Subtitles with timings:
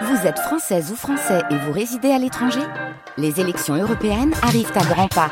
[0.00, 2.60] Vous êtes française ou français et vous résidez à l'étranger
[3.18, 5.30] Les élections européennes arrivent à grands pas.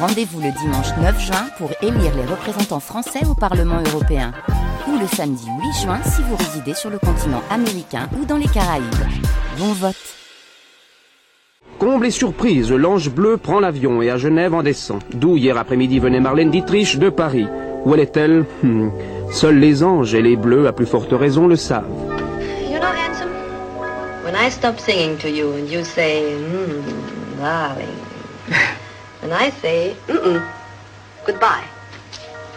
[0.00, 4.32] Rendez-vous le dimanche 9 juin pour élire les représentants français au Parlement européen.
[4.88, 8.48] Ou le samedi 8 juin si vous résidez sur le continent américain ou dans les
[8.48, 8.84] Caraïbes.
[9.58, 9.94] Bon vote
[11.78, 15.02] Comble et surprise, l'Ange Bleu prend l'avion et à Genève en descend.
[15.12, 17.46] D'où hier après-midi venait Marlène Dietrich de Paris.
[17.84, 18.44] Où elle est-elle?
[18.62, 18.88] Hmm.
[19.30, 22.03] Seuls les anges et les bleus, à plus forte raison, le savent.
[24.34, 27.96] When I stop singing to you and you say, mm, darling,
[29.22, 30.44] and I say, mm-mm,
[31.24, 31.62] goodbye.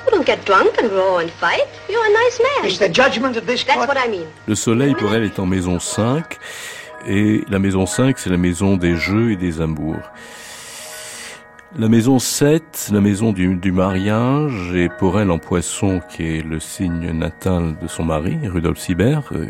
[0.04, 1.70] You don't get drunk and row and fight.
[1.88, 2.66] You're a nice man.
[2.66, 3.90] It's the judgment of this That's court.
[3.90, 4.26] what I mean.
[4.48, 6.40] Le soleil pour elle est en maison 5
[7.06, 10.02] et la maison 5 c'est la maison des jeux et des amours.
[11.78, 16.42] La maison 7, la maison du, du mariage, et pour elle en poisson, qui est
[16.42, 19.46] le signe natal de son mari, Rudolf Sibert, euh,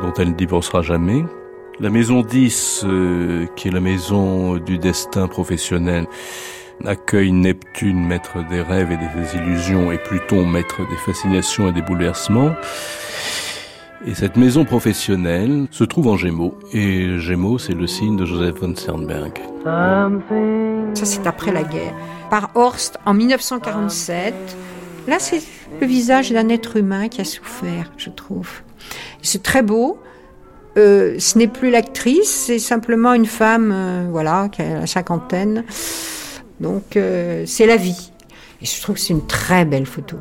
[0.00, 1.24] dont elle ne divorcera jamais.
[1.82, 6.06] La maison 10, euh, qui est la maison du destin professionnel,
[6.84, 11.82] accueille Neptune, maître des rêves et des illusions, et Pluton, maître des fascinations et des
[11.82, 12.52] bouleversements.
[14.06, 16.56] Et cette maison professionnelle se trouve en Gémeaux.
[16.72, 19.40] Et Gémeaux, c'est le signe de Joseph von Sternberg.
[19.64, 21.94] Ça, c'est après la guerre.
[22.30, 24.34] Par Horst en 1947.
[25.08, 25.42] Là, c'est
[25.80, 28.62] le visage d'un être humain qui a souffert, je trouve.
[29.20, 29.98] C'est très beau.
[30.78, 35.64] Euh, ce n'est plus l'actrice, c'est simplement une femme, euh, voilà, qui a la cinquantaine.
[36.60, 38.10] Donc, euh, c'est la vie.
[38.62, 40.16] Et je trouve que c'est une très belle photo.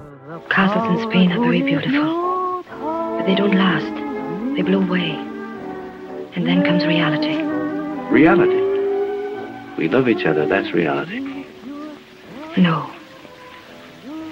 [0.49, 2.63] Castles in Spain are very beautiful,
[3.17, 3.93] but they don't last.
[4.55, 5.17] They blow away.
[6.35, 7.37] And then comes reality.
[8.11, 8.59] Reality?
[9.77, 11.21] We love each other, that's reality.
[12.57, 12.89] No.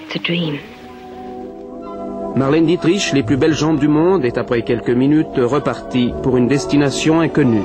[0.04, 0.58] It's a dream.
[2.40, 6.48] Marlène Dietrich, les plus belles jambes du monde, est après quelques minutes repartie pour une
[6.48, 7.60] destination inconnue.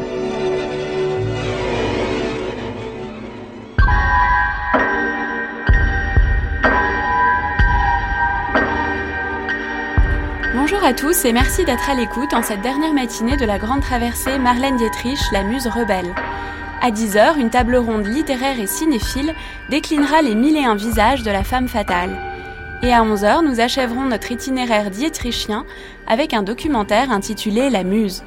[10.54, 13.80] Bonjour à tous et merci d'être à l'écoute en cette dernière matinée de la grande
[13.80, 16.14] traversée Marlène Dietrich, la muse rebelle.
[16.82, 19.34] À 10h, une table ronde littéraire et cinéphile
[19.70, 22.35] déclinera les mille et un visages de la femme fatale.
[22.86, 25.66] Et à 11h, nous achèverons notre itinéraire dietrichien
[26.06, 28.24] avec un documentaire intitulé La Muse.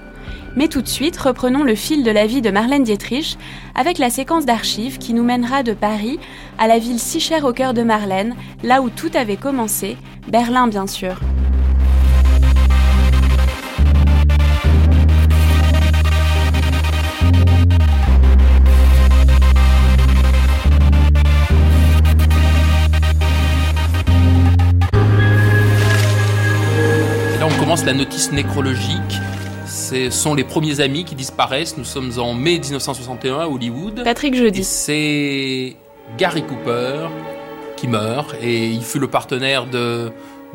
[0.56, 3.38] Mais tout de suite, reprenons le fil de la vie de Marlène Dietrich
[3.76, 6.18] avec la séquence d'archives qui nous mènera de Paris
[6.58, 10.66] à la ville si chère au cœur de Marlène, là où tout avait commencé, Berlin
[10.66, 11.20] bien sûr.
[27.68, 29.20] Commence la notice nécrologique.
[29.66, 31.76] Ce sont les premiers amis qui disparaissent.
[31.76, 34.04] Nous sommes en mai 1961 à Hollywood.
[34.04, 34.64] Patrick Jeudi.
[34.64, 35.76] c'est
[36.16, 37.08] Gary Cooper
[37.76, 38.34] qui meurt.
[38.40, 40.10] Et il fut le partenaire de,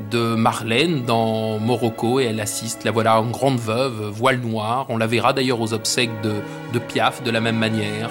[0.09, 2.19] de Marlène dans Morocco.
[2.19, 2.83] Et elle assiste.
[2.83, 4.87] La voilà en grande veuve, voile noir.
[4.89, 6.33] On la verra d'ailleurs aux obsèques de,
[6.73, 8.09] de Piaf de la même manière.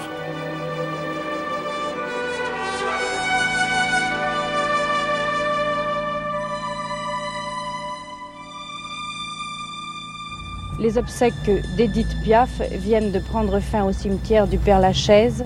[10.83, 15.45] Les obsèques d'Edith Piaf viennent de prendre fin au cimetière du Père-Lachaise.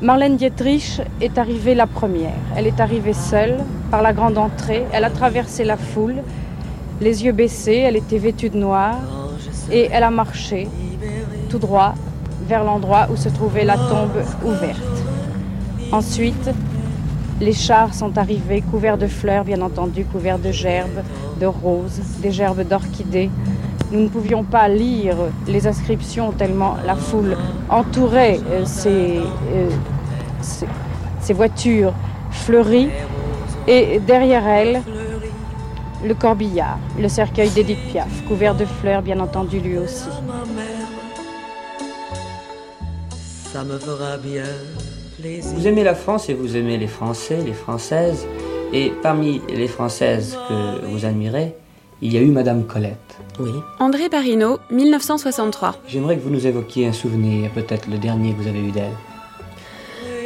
[0.00, 2.32] Marlène Dietrich est arrivée la première.
[2.56, 3.58] Elle est arrivée seule
[3.90, 4.86] par la grande entrée.
[4.94, 6.22] Elle a traversé la foule,
[7.02, 7.84] les yeux baissés.
[7.86, 8.94] Elle était vêtue de noir
[9.70, 10.68] et elle a marché
[11.50, 11.92] tout droit
[12.46, 15.04] vers l'endroit où se trouvait la tombe ouverte.
[15.92, 16.48] Ensuite,
[17.42, 21.02] les chars sont arrivés couverts de fleurs, bien entendu, couverts de gerbes,
[21.38, 23.28] de roses, des gerbes d'orchidées.
[23.90, 25.16] Nous ne pouvions pas lire
[25.46, 27.36] les inscriptions tellement la foule
[27.70, 29.18] entourait euh, ces,
[29.54, 29.68] euh,
[30.42, 30.66] ces-
[31.20, 31.94] ces voitures
[32.30, 32.90] fleuries.
[33.66, 34.82] Et derrière elles,
[36.04, 40.08] le corbillard, le cercueil d'Edith Piaf, couvert de fleurs, bien entendu, lui aussi.
[43.52, 44.44] Ça me fera bien
[45.20, 45.52] plaisir.
[45.54, 48.26] Vous aimez la France et vous aimez les Français, les Françaises.
[48.72, 51.54] Et parmi les Françaises que vous admirez,
[52.00, 53.16] il y a eu Madame Colette.
[53.40, 53.50] Oui.
[53.78, 55.76] André Parino, 1963.
[55.86, 58.94] J'aimerais que vous nous évoquiez un souvenir, peut-être le dernier que vous avez eu d'elle.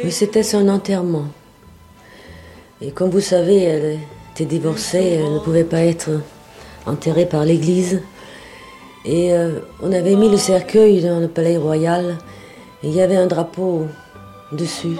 [0.03, 1.25] Oui, c'était son enterrement.
[2.81, 3.99] Et comme vous savez, elle
[4.33, 6.09] était divorcée, elle ne pouvait pas être
[6.85, 8.01] enterrée par l'église.
[9.05, 12.17] Et euh, on avait mis le cercueil dans le palais royal.
[12.83, 13.87] Et il y avait un drapeau
[14.51, 14.97] dessus.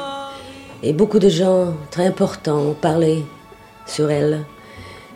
[0.81, 3.25] Et beaucoup de gens très importants ont parlé
[3.85, 4.45] sur elle.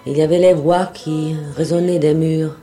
[0.10, 2.56] Il y avait les voix qui résonnaient des murs.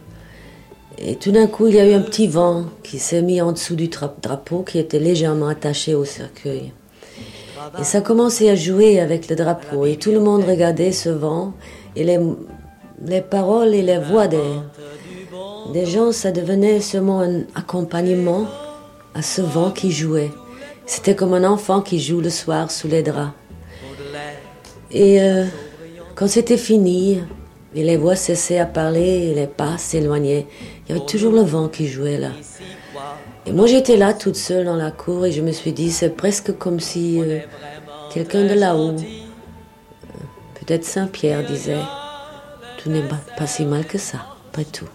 [0.96, 3.52] Et tout d'un coup, il y a eu un petit vent qui s'est mis en
[3.52, 6.72] dessous du drapeau qui était légèrement attaché au cercueil.
[7.78, 11.52] Et ça commençait à jouer avec le drapeau et tout le monde regardait ce vent
[11.96, 12.18] et les,
[13.04, 14.38] les paroles et les voix des,
[15.72, 18.46] des gens, ça devenait seulement un accompagnement
[19.14, 20.30] à ce vent qui jouait.
[20.86, 23.32] C'était comme un enfant qui joue le soir sous les draps.
[24.90, 25.44] Et euh,
[26.14, 27.20] quand c'était fini,
[27.74, 30.46] et les voix cessaient à parler, et les pas s'éloignaient,
[30.86, 32.30] il y avait toujours le vent qui jouait là.
[33.46, 36.16] Et moi j'étais là toute seule dans la cour et je me suis dit, c'est
[36.16, 37.40] presque comme si euh,
[38.12, 40.18] quelqu'un de là-haut, euh,
[40.54, 41.82] peut-être Saint-Pierre disait,
[42.78, 43.02] tout n'est
[43.36, 44.18] pas si mal que ça,
[44.48, 44.88] après tout.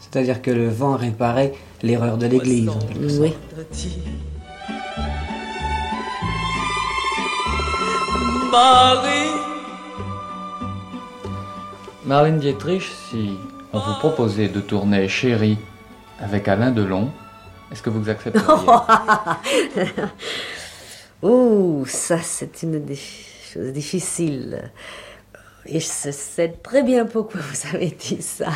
[0.00, 1.52] C'est-à-dire que le vent réparait
[1.82, 2.70] l'erreur de l'Église.
[3.20, 3.34] Oui.
[8.50, 9.53] Marie.
[12.06, 13.38] Marlène Dietrich, si
[13.72, 15.56] on vous proposait de tourner Chérie
[16.20, 17.10] avec Alain Delon,
[17.72, 18.46] est-ce que vous accepteriez
[21.22, 24.70] Oh, ça c'est une chose difficile.
[25.64, 28.50] Et je sais très bien pourquoi vous avez dit ça.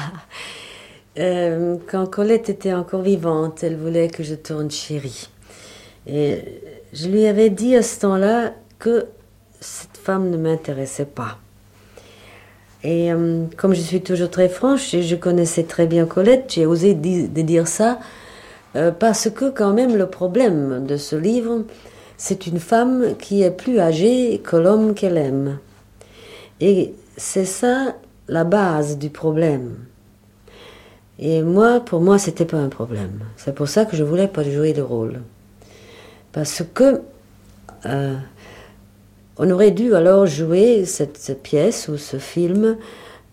[1.19, 5.31] Euh, quand Colette était encore vivante, elle voulait que je tourne Chérie.
[6.07, 6.45] Et
[6.93, 9.07] je lui avais dit à ce temps-là que
[9.59, 11.39] cette femme ne m'intéressait pas.
[12.85, 16.67] Et euh, comme je suis toujours très franche et je connaissais très bien Colette, j'ai
[16.67, 17.99] osé dire ça
[18.77, 21.65] euh, parce que quand même le problème de ce livre,
[22.17, 25.59] c'est une femme qui est plus âgée que l'homme qu'elle aime.
[26.61, 27.97] Et c'est ça
[28.29, 29.77] la base du problème.
[31.19, 33.21] Et moi, pour moi, c'était pas un problème.
[33.37, 35.21] C'est pour ça que je voulais pas jouer le rôle.
[36.33, 37.01] Parce que
[37.87, 38.17] euh,
[39.39, 42.77] on aurait dû alors jouer cette, pièce ou ce film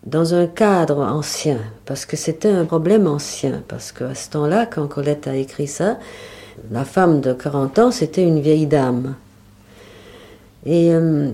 [0.05, 3.63] dans un cadre ancien, parce que c'était un problème ancien.
[3.67, 5.97] Parce qu'à ce temps-là, quand Colette a écrit ça,
[6.71, 9.15] la femme de 40 ans, c'était une vieille dame.
[10.65, 11.31] Et euh,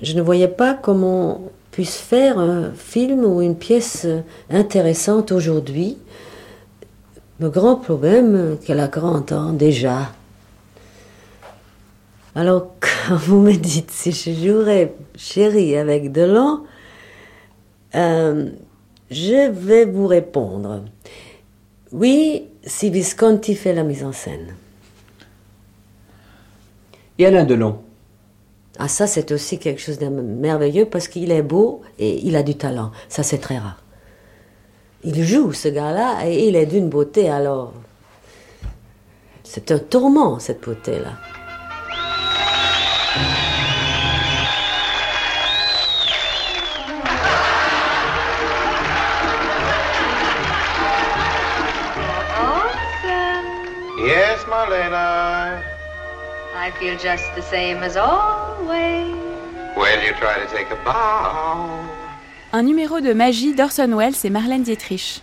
[0.00, 4.06] je ne voyais pas comment puisse faire un film ou une pièce
[4.48, 5.98] intéressante aujourd'hui.
[7.40, 10.12] Le grand problème qu'elle a 40 ans déjà.
[12.34, 16.64] Alors, quand vous me dites si je jouerais chérie avec Delon,
[17.94, 18.50] euh,
[19.10, 20.84] je vais vous répondre.
[21.92, 24.54] Oui, si Visconti fait la mise en scène.
[27.18, 27.78] Et Alain Delon
[28.78, 32.42] ah ça c'est aussi quelque chose de merveilleux parce qu'il est beau et il a
[32.42, 32.90] du talent.
[33.08, 33.80] Ça c'est très rare.
[35.04, 37.72] Il joue ce gars-là et il est d'une beauté alors.
[39.44, 41.12] C'est un tourment cette beauté-là.
[54.74, 55.62] Yes, Marlena.
[56.56, 59.14] I feel just the same as always.
[59.76, 61.88] Well, you try to take a bow.
[62.52, 65.20] Un numéro de magie d'Orson Welles et Marlène Dietrich.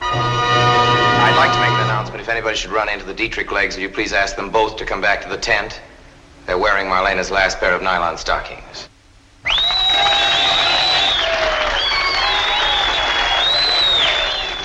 [0.00, 2.20] I'd like to make an announcement.
[2.20, 4.84] If anybody should run into the Dietrich legs, will you please ask them both to
[4.84, 5.80] come back to the tent?
[6.46, 8.88] They're wearing Marlena's last pair of nylon stockings.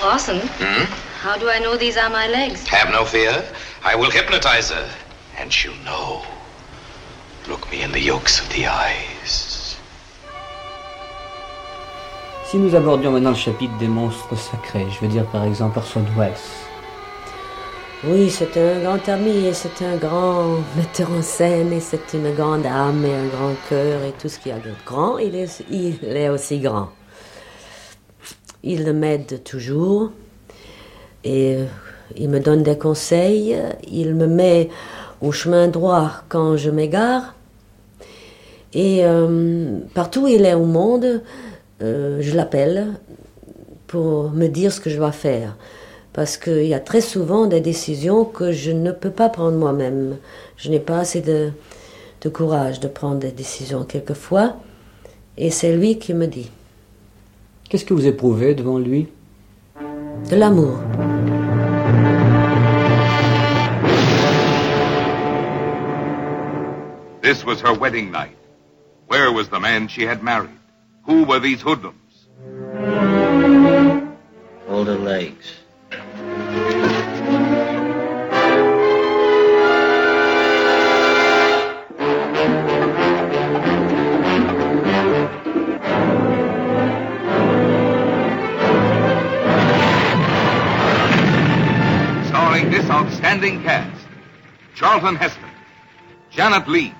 [0.02, 0.84] Orson, Hmm?
[1.20, 2.66] how do I know these are my legs?
[2.68, 3.44] Have no fear.
[3.82, 4.88] I will hypnotize her.
[5.38, 6.22] And she'll know.
[7.48, 9.76] Look me in the yolks of the eyes.
[12.44, 16.04] Si nous abordions maintenant le chapitre des monstres sacrés, je veux dire par exemple Orson
[16.18, 16.34] Welles.
[18.04, 22.34] Oui, c'est un grand ami et c'est un grand metteur en scène et c'est une
[22.34, 25.34] grande âme et un grand cœur et tout ce qu'il y a de grand, il
[25.36, 26.90] est, il est aussi grand.
[28.62, 30.10] Il m'aide toujours
[31.24, 31.66] et euh,
[32.16, 33.56] il me donne des conseils,
[33.90, 34.68] il me met
[35.20, 37.34] au chemin droit quand je m'égare.
[38.72, 41.22] Et euh, partout où il est au monde,
[41.82, 42.88] euh, je l'appelle
[43.86, 45.56] pour me dire ce que je dois faire.
[46.12, 50.16] Parce qu'il y a très souvent des décisions que je ne peux pas prendre moi-même.
[50.56, 51.50] Je n'ai pas assez de,
[52.20, 54.56] de courage de prendre des décisions quelquefois.
[55.36, 56.50] Et c'est lui qui me dit.
[57.68, 59.08] Qu'est-ce que vous éprouvez devant lui?
[60.28, 60.78] De l'amour.
[67.30, 68.36] This was her wedding night.
[69.06, 70.50] Where was the man she had married?
[71.04, 72.26] Who were these hoodlums?
[74.66, 75.54] Hold her legs.
[92.70, 94.06] this outstanding cast
[94.74, 95.50] Charlton Heston,
[96.30, 96.92] Janet Lee,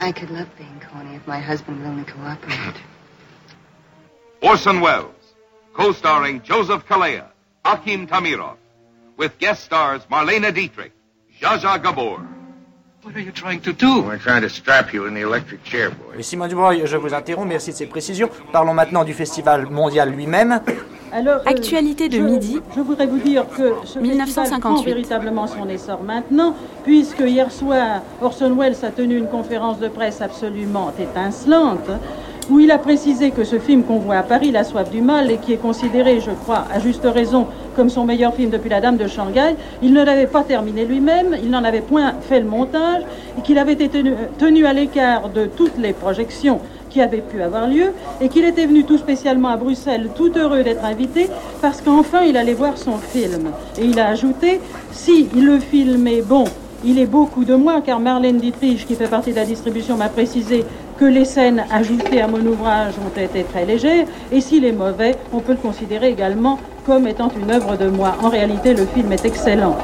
[0.00, 2.76] I could love being corny if my husband would only cooperate.
[4.42, 5.14] Orson Welles,
[5.72, 7.26] co-starring Joseph Kalea,
[7.64, 8.56] Akim Tamirov,
[9.16, 10.92] with guest stars Marlena Dietrich,
[11.40, 12.35] Zsa Zsa Gabor.
[13.06, 14.02] What are you trying to do?
[14.02, 16.16] We're trying to strap you in the electric chair, boy.
[16.16, 18.28] Oui, Simon Dubreuil, je vous interromps, merci de ces précisions.
[18.52, 20.60] Parlons maintenant du festival mondial lui-même.
[21.12, 22.60] Alors, euh, Actualité de je- midi.
[22.74, 24.26] Je voudrais vous dire que ce 1958.
[24.26, 29.78] festival prend véritablement son essor maintenant, puisque hier soir, Orson Welles a tenu une conférence
[29.78, 31.88] de presse absolument étincelante,
[32.50, 35.30] où il a précisé que ce film qu'on voit à Paris, La soif du mal,
[35.30, 37.46] et qui est considéré, je crois, à juste raison,
[37.76, 41.36] comme son meilleur film depuis La Dame de Shanghai, il ne l'avait pas terminé lui-même,
[41.42, 43.02] il n'en avait point fait le montage,
[43.38, 43.90] et qu'il avait été
[44.38, 47.92] tenu, à l'écart de toutes les projections qui avaient pu avoir lieu,
[48.22, 51.28] et qu'il était venu tout spécialement à Bruxelles, tout heureux d'être invité,
[51.60, 53.50] parce qu'enfin il allait voir son film.
[53.78, 56.44] Et il a ajouté, si le film est bon,
[56.84, 60.08] il est beaucoup de moi, car Marlène Dietrich, qui fait partie de la distribution, m'a
[60.08, 60.64] précisé
[60.98, 65.14] que les scènes ajoutées à mon ouvrage ont été très légères, et s'il est mauvais,
[65.34, 68.14] on peut le considérer également comme étant une œuvre de moi.
[68.22, 69.76] En réalité, le film est excellent.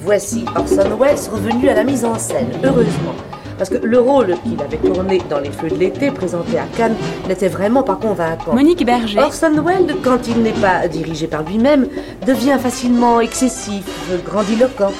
[0.00, 3.14] Voici Orson Welles revenu à la mise en scène, heureusement.
[3.56, 6.96] Parce que le rôle qu'il avait tourné dans Les Feux de l'été, présenté à Cannes,
[7.26, 8.52] n'était vraiment pas convaincant.
[8.52, 9.20] Monique Berger.
[9.20, 11.88] Orson Welles, quand il n'est pas dirigé par lui-même,
[12.26, 13.84] devient facilement excessif,
[14.26, 14.92] grandiloquent.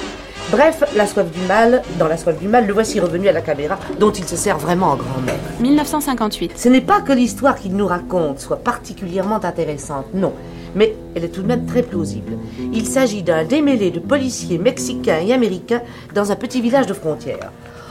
[0.50, 3.40] Bref, La soif du mal, dans La soif du mal, le voici revenu à la
[3.40, 5.38] caméra, dont il se sert vraiment en grand maître.
[5.60, 6.52] 1958.
[6.56, 10.32] Ce n'est pas que l'histoire qu'il nous raconte soit particulièrement intéressante, non,
[10.74, 12.34] mais elle est tout de même très plausible.
[12.72, 15.82] Il s'agit d'un démêlé de policiers mexicains et américains
[16.14, 17.50] dans un petit village de frontières.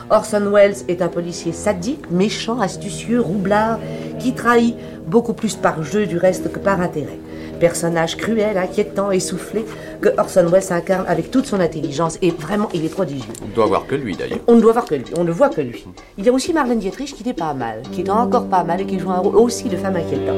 [0.09, 3.79] Orson Welles est un policier sadique, méchant, astucieux, roublard,
[4.19, 4.75] qui trahit
[5.07, 7.19] beaucoup plus par jeu du reste que par intérêt.
[7.63, 9.63] Personnage cruel, inquiétant, essoufflé,
[10.01, 13.31] que Orson Welles incarne avec toute son intelligence, et vraiment, il est prodigieux.
[13.41, 14.39] On ne doit voir que lui d'ailleurs.
[14.47, 15.85] On ne doit voir que lui, on ne voit que lui.
[16.17, 18.81] Il y a aussi Marlène Dietrich qui n'est pas mal, qui est encore pas mal
[18.81, 20.35] et qui joue un rôle aussi de femme inquiétante.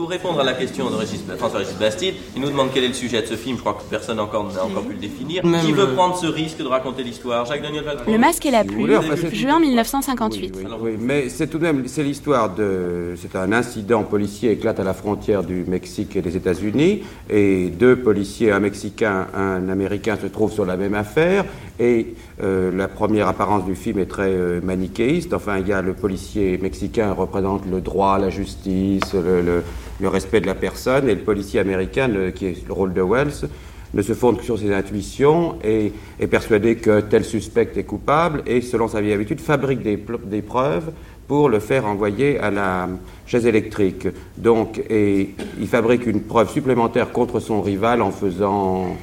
[0.00, 2.94] Pour répondre à la question de Régis, François-Régis Bastide, il nous demande quel est le
[2.94, 3.56] sujet de ce film.
[3.56, 5.44] Je crois que personne encore n'a encore pu le définir.
[5.44, 7.44] Même Qui veut le- prendre ce risque de raconter l'histoire?
[7.44, 10.54] Jacques Daniel Valcon Le masque et la pluie, enfin, juin 1958.
[10.56, 14.80] Oui, oui, mais c'est tout de même c'est l'histoire de c'est un incident policier éclate
[14.80, 20.16] à la frontière du Mexique et des États-Unis et deux policiers, un Mexicain, un Américain
[20.18, 21.44] se trouvent sur la même affaire
[21.78, 25.34] et euh, la première apparence du film est très euh, manichéiste.
[25.34, 29.62] Enfin, il y a le policier mexicain représente le droit, la justice, le, le-
[30.00, 33.02] le respect de la personne et le policier américain le- qui est le rôle de
[33.02, 33.48] Wells
[33.92, 38.42] ne se fonde que sur ses intuitions et est persuadé que tel suspect est coupable
[38.46, 39.96] et, selon sa vieille habitude, fabrique des,
[40.42, 40.92] preuves
[41.26, 42.88] pour le faire envoyer à la
[43.26, 44.06] chaise électrique.
[44.36, 48.96] Donc, et il fabrique une preuve supplémentaire contre son rival en faisant,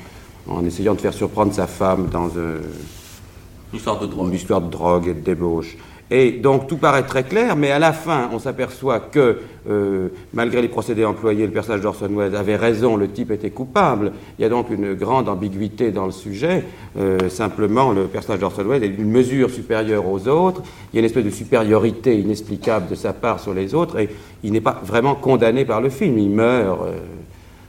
[0.48, 4.27] en essayant de faire surprendre sa femme dans Une histoire de drogue.
[4.30, 5.75] une histoire de drogue et de débauche.
[6.10, 10.62] Et donc tout paraît très clair, mais à la fin, on s'aperçoit que, euh, malgré
[10.62, 14.14] les procédés employés, le personnage d'Orson Welles avait raison, le type était coupable.
[14.40, 16.64] Il y a donc une grande ambiguïté dans le sujet.
[16.98, 20.64] Euh, simplement, le personnage d'Orson Welles est d'une mesure supérieure aux autres.
[20.92, 24.10] Il y a une espèce de supériorité inexplicable de sa part sur les autres, et
[24.44, 26.18] il n'est pas vraiment condamné par le film.
[26.18, 26.82] Il meurt.
[26.84, 27.00] euh,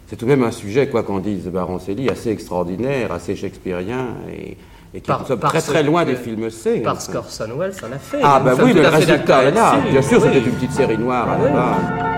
[0.07, 4.57] c'est tout de même un sujet, quoi qu'on dise, Baroncelli, assez extraordinaire, assez shakespearien, et,
[4.95, 6.81] et qui sommes très parce très loin que- des films C.
[6.85, 7.19] Parce enfin.
[7.21, 8.21] qu'Orson Welles en a fait.
[8.23, 9.77] Ah Nous bah oui, le résultat est là.
[9.91, 10.29] Bien sûr, Oui.
[10.33, 11.51] c'était une petite série noire à la Oui.
[11.53, 12.09] base.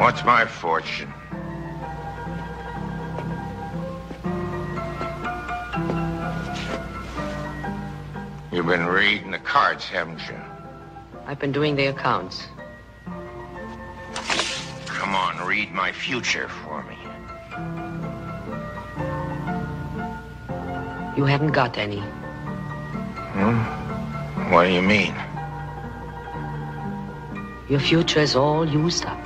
[0.00, 1.08] What's my fortune?
[8.52, 10.34] You've been reading the cards, haven't you?
[11.26, 12.42] I've been doing the accounts.
[14.86, 16.96] Come on, read my future for me.
[21.16, 22.00] You haven't got any.
[23.34, 23.58] Hmm?
[24.52, 25.14] What do you mean?
[27.68, 29.18] Your future is all used up.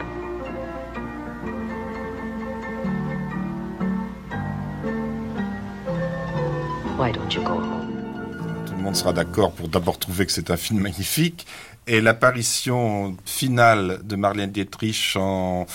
[6.98, 8.64] Why don't you go home?
[8.66, 11.46] Tout le monde sera d'accord pour d'abord trouver que c'est un film magnifique.
[11.86, 15.66] Et l'apparition finale de Marlène Dietrich en,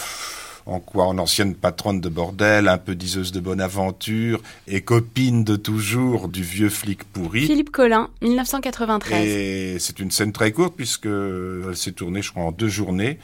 [0.69, 5.43] en quoi En ancienne patronne de bordel, un peu diseuse de bonne aventure et copine
[5.43, 7.45] de toujours du vieux flic pourri.
[7.45, 9.25] Philippe Collin, 1993.
[9.25, 13.19] Et c'est une scène très courte puisque elle s'est tournée, je crois, en deux journées.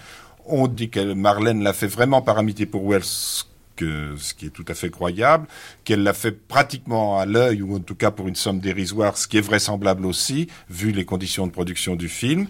[0.45, 3.43] On dit que Marlène l'a fait vraiment par amitié pour Wells,
[3.75, 5.47] que, ce qui est tout à fait croyable,
[5.83, 9.27] qu'elle l'a fait pratiquement à l'œil, ou en tout cas pour une somme dérisoire, ce
[9.27, 12.47] qui est vraisemblable aussi, vu les conditions de production du film.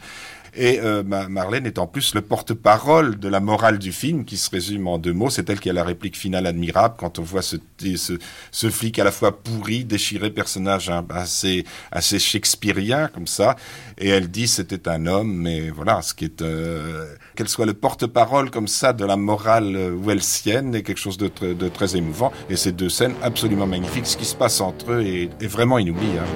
[0.58, 4.50] Et euh, Marlène est en plus le porte-parole de la morale du film, qui se
[4.50, 5.30] résume en deux mots.
[5.30, 7.58] C'est elle qui a la réplique finale admirable quand on voit ce,
[7.98, 8.14] ce,
[8.52, 13.56] ce flic à la fois pourri, déchiré, personnage hein, assez, assez shakespearien comme ça.
[13.98, 17.74] Et elle dit c'était un homme, mais voilà, ce qui est euh, qu'elle soit le
[17.74, 22.32] porte-parole comme ça de la morale welsienne est quelque chose de, de très émouvant.
[22.50, 24.08] Et ces deux scènes absolument magnifiques.
[24.08, 26.28] Ce qui se passe entre eux est, est vraiment inoubliable.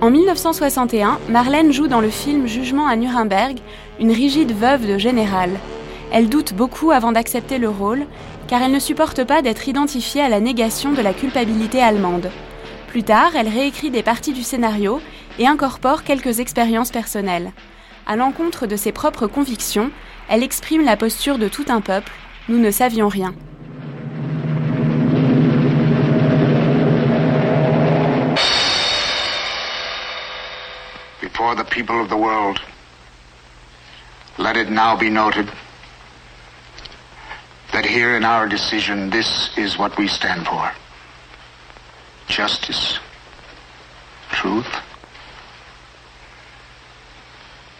[0.00, 3.58] En 1961, Marlène joue dans le film Jugement à Nuremberg,
[3.98, 5.50] une rigide veuve de général.
[6.12, 8.06] Elle doute beaucoup avant d'accepter le rôle,
[8.46, 12.30] car elle ne supporte pas d'être identifiée à la négation de la culpabilité allemande.
[12.86, 15.00] Plus tard, elle réécrit des parties du scénario
[15.40, 17.50] et incorpore quelques expériences personnelles.
[18.06, 19.90] À l'encontre de ses propres convictions,
[20.28, 22.12] elle exprime la posture de tout un peuple.
[22.48, 23.34] Nous ne savions rien.
[31.38, 32.58] Before the people of the world.
[34.38, 35.48] Let it now be noted
[37.72, 40.72] that here in our decision, this is what we stand for.
[42.26, 42.98] Justice,
[44.32, 44.66] truth,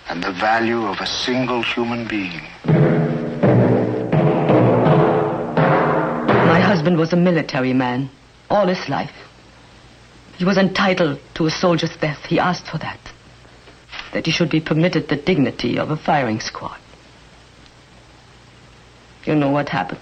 [0.09, 2.43] and the value of a single human being.
[6.47, 8.09] My husband was a military man,
[8.49, 9.17] all his life.
[10.37, 12.25] He was entitled to a soldier's death.
[12.25, 13.00] He asked for that
[14.12, 16.79] that he should be permitted the dignity of a firing squad.
[19.25, 20.00] You know what happened.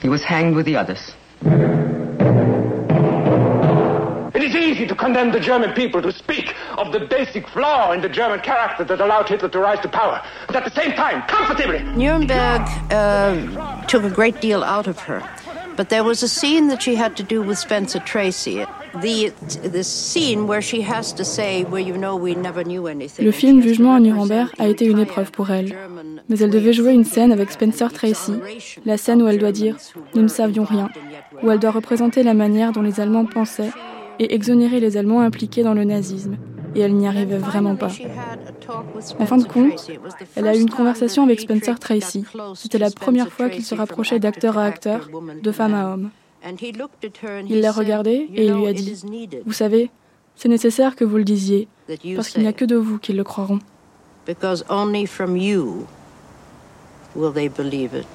[0.00, 1.12] He was hanged with the others.
[4.34, 8.00] It is easy to condemn the German people to speak of the basic flaw in
[8.00, 10.22] the German character that allowed Hitler to rise to power.
[10.46, 11.82] But at the same time, comfortably.
[11.82, 15.22] Nuremberg uh, took a great deal out of her.
[15.76, 18.64] But there was a scene that she had to do with Spencer Tracy.
[23.20, 25.74] Le film Jugement à Nuremberg a été une épreuve pour elle.
[26.28, 28.34] Mais elle devait jouer une scène avec Spencer Tracy,
[28.84, 29.76] la scène où elle doit dire
[30.14, 30.88] Nous ne savions rien,
[31.42, 33.72] où elle doit représenter la manière dont les Allemands pensaient
[34.18, 36.36] et exonérer les Allemands impliqués dans le nazisme.
[36.76, 37.90] Et elle n'y arrivait vraiment pas.
[39.18, 39.90] En fin de compte,
[40.34, 42.24] elle a eu une conversation avec Spencer Tracy.
[42.54, 45.08] C'était la première fois qu'il se rapprochait d'acteur à acteur,
[45.42, 46.10] de femme à homme.
[47.48, 48.94] Il l'a regardée et il lui a dit
[49.46, 49.90] Vous savez,
[50.36, 51.68] c'est nécessaire que vous le disiez,
[52.16, 53.60] parce qu'il n'y a que de vous qui le croiront.
[54.26, 55.86] Because only from you
[57.14, 58.06] will they believe it.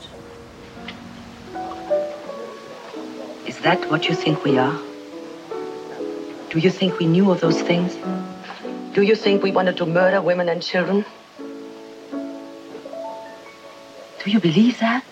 [3.48, 4.74] Is that what you think we are?
[6.52, 7.96] Do you think we knew of those things?
[8.96, 11.06] Do you think we wanted to murder women and children?
[14.24, 15.04] Do you believe that?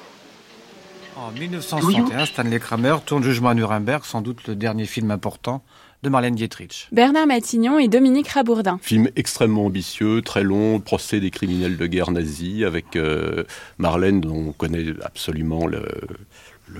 [1.20, 5.64] En 1961, Stanley Kramer tourne Jugement à Nuremberg, sans doute le dernier film important
[6.04, 6.88] de Marlène Dietrich.
[6.92, 8.80] Bernard Matignon et Dominique Rabourdin.
[8.84, 13.46] Film extrêmement ambitieux, très long, procès des criminels de guerre nazis, avec euh,
[13.80, 15.88] Marlène dont on connaît absolument le,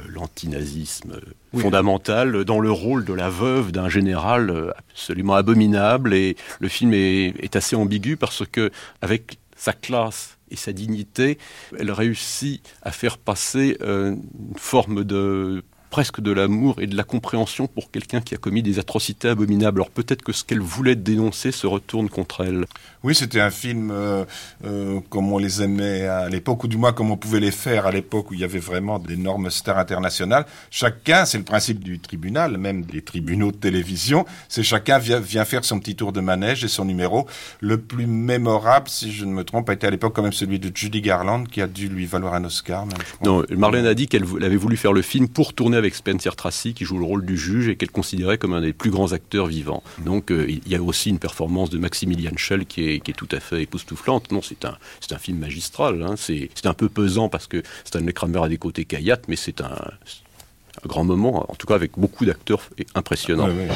[0.08, 1.20] l'antinazisme
[1.58, 7.34] fondamental dans le rôle de la veuve d'un général absolument abominable et le film est,
[7.40, 8.70] est, assez ambigu parce que
[9.02, 11.38] avec sa classe et sa dignité,
[11.78, 15.64] elle réussit à faire passer euh, une forme de
[15.98, 19.80] presque de l'amour et de la compréhension pour quelqu'un qui a commis des atrocités abominables.
[19.80, 22.68] Alors peut-être que ce qu'elle voulait dénoncer se retourne contre elle.
[23.02, 24.24] Oui, c'était un film euh,
[24.64, 27.88] euh, comme on les aimait à l'époque, ou du moins comme on pouvait les faire
[27.88, 30.46] à l'époque où il y avait vraiment d'énormes stars internationales.
[30.70, 35.46] Chacun, c'est le principe du tribunal, même des tribunaux de télévision, c'est chacun vient, vient
[35.46, 37.26] faire son petit tour de manège et son numéro.
[37.60, 40.60] Le plus mémorable, si je ne me trompe, a été à l'époque quand même celui
[40.60, 42.86] de Judy Garland, qui a dû lui valoir un Oscar.
[42.86, 46.36] Même, non, Marlène a dit qu'elle avait voulu faire le film pour tourner avec Spencer
[46.36, 49.14] Tracy, qui joue le rôle du juge et qu'elle considérait comme un des plus grands
[49.14, 49.84] acteurs vivants.
[50.06, 53.14] Donc euh, il y a aussi une performance de Maximilian Schell qui est, qui est
[53.14, 54.32] tout à fait époustouflante.
[54.32, 56.04] Non, c'est un, c'est un film magistral.
[56.04, 56.16] Hein.
[56.18, 59.62] C'est, c'est un peu pesant parce que Stanley Kramer a des côtés caillates, mais c'est
[59.62, 62.62] un, un grand moment, en tout cas avec beaucoup d'acteurs
[62.96, 63.48] impressionnants.
[63.48, 63.68] Ouais, ouais.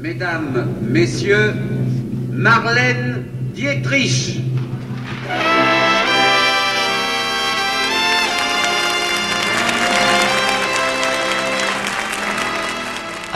[0.00, 1.54] Mesdames, Messieurs,
[2.32, 4.40] Marlène Dietrich.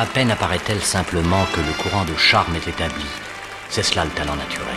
[0.05, 3.07] À peine apparaît-elle simplement que le courant de charme est établi.
[3.71, 4.77] C'est cela le talent naturel.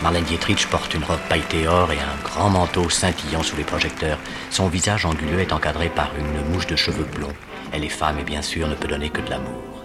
[0.00, 4.16] Marlène Dietrich porte une robe pailletée or et un grand manteau scintillant sous les projecteurs.
[4.50, 7.34] Son visage anguleux est encadré par une mouche de cheveux blonds.
[7.72, 9.82] Elle est femme et bien sûr ne peut donner que de l'amour.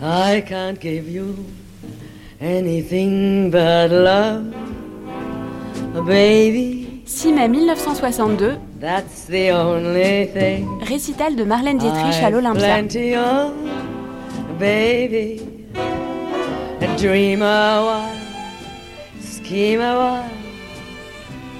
[0.00, 1.36] I can't give you
[2.40, 4.54] anything but love,
[6.06, 6.83] baby.
[7.14, 10.66] 6 mai 1962, That's the only thing.
[10.82, 12.74] Récital de Marlène Dietrich à l'Olympia.
[12.74, 13.52] Plenty of,
[14.58, 15.40] baby.
[16.98, 18.16] Dream a while,
[19.20, 20.30] scheme a while,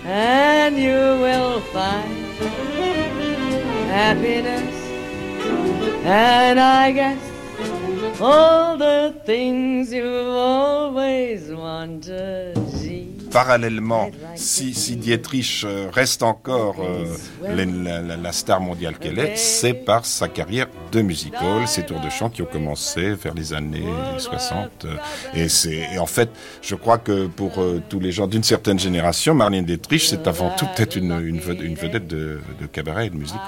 [0.06, 2.34] and you will find
[3.90, 4.74] happiness.
[6.04, 7.18] And I guess
[8.20, 12.73] all the things you've always wanted.
[13.34, 17.04] Parallèlement, si, si Dietrich euh, reste encore euh,
[17.42, 22.00] la, la- la star mondiale qu'elle est, c'est par sa carrière de musical, ses tours
[22.00, 24.86] de chant qui ont commencé vers les années 60.
[24.86, 25.48] euh,
[25.92, 26.30] Et, en fait,
[26.62, 30.50] je crois que pour euh, tous les gens d'une certaine génération, Marlène Dietrich, c'est avant
[30.50, 33.40] tout peut-être une, une vedette, une vedette de, de cabaret et de musical.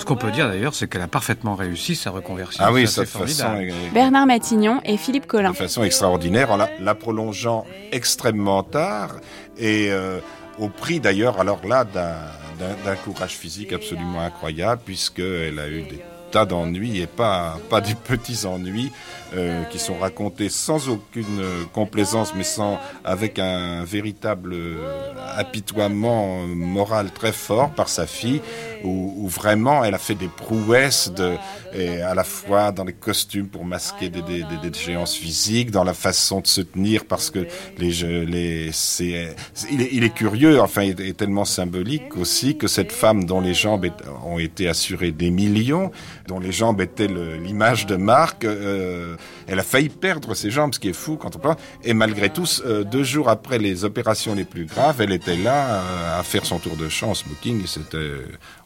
[0.00, 2.62] Ce qu'on peut dire d'ailleurs, c'est qu'elle a parfaitement réussi sa reconversion.
[2.66, 3.72] Ah oui, ça de façon, formidable.
[3.94, 5.52] Bernard Matignon et Philippe Collin.
[5.52, 9.10] de façon extraordinaire en la, la prolongeant extrêmement tard
[9.58, 10.20] et euh,
[10.58, 16.46] au prix d'ailleurs alors là d'un courage physique absolument incroyable puisqu'elle a eu des tas
[16.46, 18.90] d'ennuis et pas, pas des petits ennuis
[19.34, 27.12] euh, qui sont racontés sans aucune complaisance mais sans avec un véritable euh, apitoiement moral
[27.12, 28.40] très fort par sa fille
[28.84, 31.36] où, où vraiment elle a fait des prouesses de,
[31.74, 35.70] et à la fois dans les costumes pour masquer des, des, des, des géances physiques,
[35.70, 37.46] dans la façon de se tenir parce que
[37.78, 37.92] les,
[38.26, 39.34] les c'est-
[39.70, 43.40] il, est, il est curieux, enfin il est tellement symbolique aussi que cette femme dont
[43.40, 43.92] les jambes est-
[44.24, 45.90] ont été assurées des millions,
[46.28, 49.16] dont les jambes étaient l'image de marque, euh,
[49.46, 51.56] elle a failli perdre ses jambes, ce qui est fou quand on parle.
[51.84, 55.82] Et malgré tout, euh, deux jours après les opérations les plus graves, elle était là
[55.82, 57.66] euh, à faire son tour de chant en smoking.
[57.66, 58.12] C'était,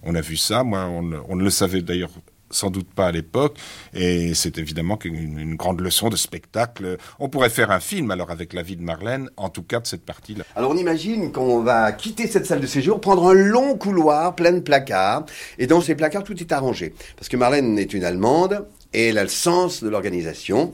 [0.07, 0.64] on a vu ça.
[0.64, 2.11] Moi, on, ne- on ne le savait d'ailleurs
[2.49, 3.57] sans doute pas à l'époque.
[3.92, 6.97] Et c'est évidemment une, une grande leçon de spectacle.
[7.19, 9.87] On pourrait faire un film alors avec la vie de Marlène, en tout cas de
[9.87, 10.45] cette partie-là.
[10.55, 14.53] Alors on imagine qu'on va quitter cette salle de séjour, prendre un long couloir plein
[14.53, 15.27] de placards,
[15.59, 16.95] et dans ces placards tout est arrangé.
[17.16, 20.73] Parce que Marlène est une Allemande, et elle a le sens de l'organisation.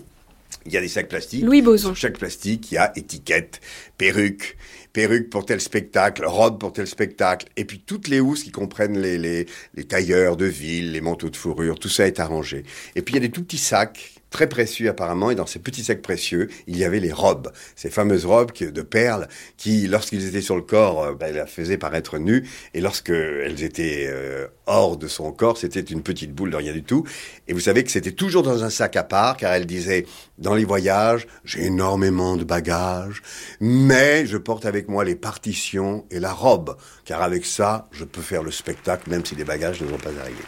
[0.67, 1.43] Il y a des sacs plastiques.
[1.43, 1.89] Louis Boson.
[1.89, 3.63] Sur chaque plastique, il y a étiquette,
[3.97, 4.59] perruque,
[4.93, 8.99] perruque pour tel spectacle, robe pour tel spectacle, et puis toutes les housses qui comprennent
[8.99, 12.65] les, les, les tailleurs de ville, les manteaux de fourrure, tout ça est arrangé.
[12.95, 15.61] Et puis il y a des tout petits sacs très précieux apparemment, et dans ces
[15.61, 20.27] petits sacs précieux, il y avait les robes, ces fameuses robes de perles qui, lorsqu'ils
[20.27, 24.49] étaient sur le corps, euh, elles la faisaient paraître nues, et lorsque elles étaient euh,
[24.67, 27.07] hors de son corps, c'était une petite boule de rien du tout.
[27.47, 30.07] Et vous savez que c'était toujours dans un sac à part, car elle disait,
[30.39, 33.23] dans les voyages, j'ai énormément de bagages,
[33.61, 38.23] mais je porte avec moi les partitions et la robe, car avec ça, je peux
[38.23, 40.45] faire le spectacle, même si les bagages ne vont pas arriver.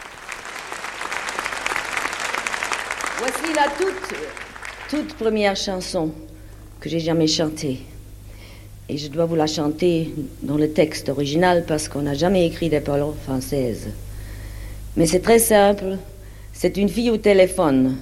[3.17, 4.17] Voici la toute,
[4.89, 6.11] toute première chanson
[6.81, 7.79] que j'ai jamais chantée.
[8.89, 10.13] Et je dois vous la chanter
[10.43, 13.87] dans le texte original parce qu'on n'a jamais écrit des paroles françaises.
[14.97, 15.97] Mais c'est très simple.
[16.53, 17.97] C'est une fille au téléphone.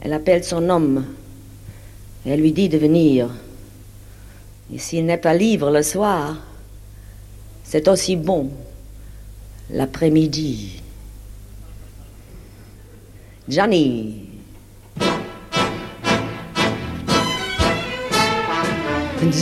[0.00, 1.04] Elle appelle son homme.
[2.24, 3.28] Et elle lui dit de venir.
[4.74, 6.38] Et s'il n'est pas libre le soir,
[7.62, 8.50] c'est aussi bon
[9.70, 10.82] l'après-midi.
[13.46, 14.26] Johnny.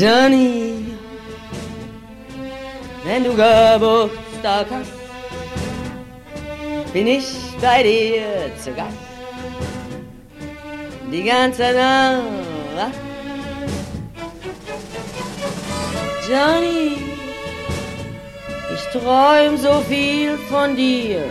[0.01, 0.97] Johnny,
[3.05, 4.93] wenn du Geburtstag hast,
[6.93, 7.27] bin ich
[7.61, 8.97] bei dir zu Gast.
[11.13, 12.95] Die ganze Nacht.
[16.29, 16.97] Johnny,
[18.75, 21.23] ich träum so viel von dir.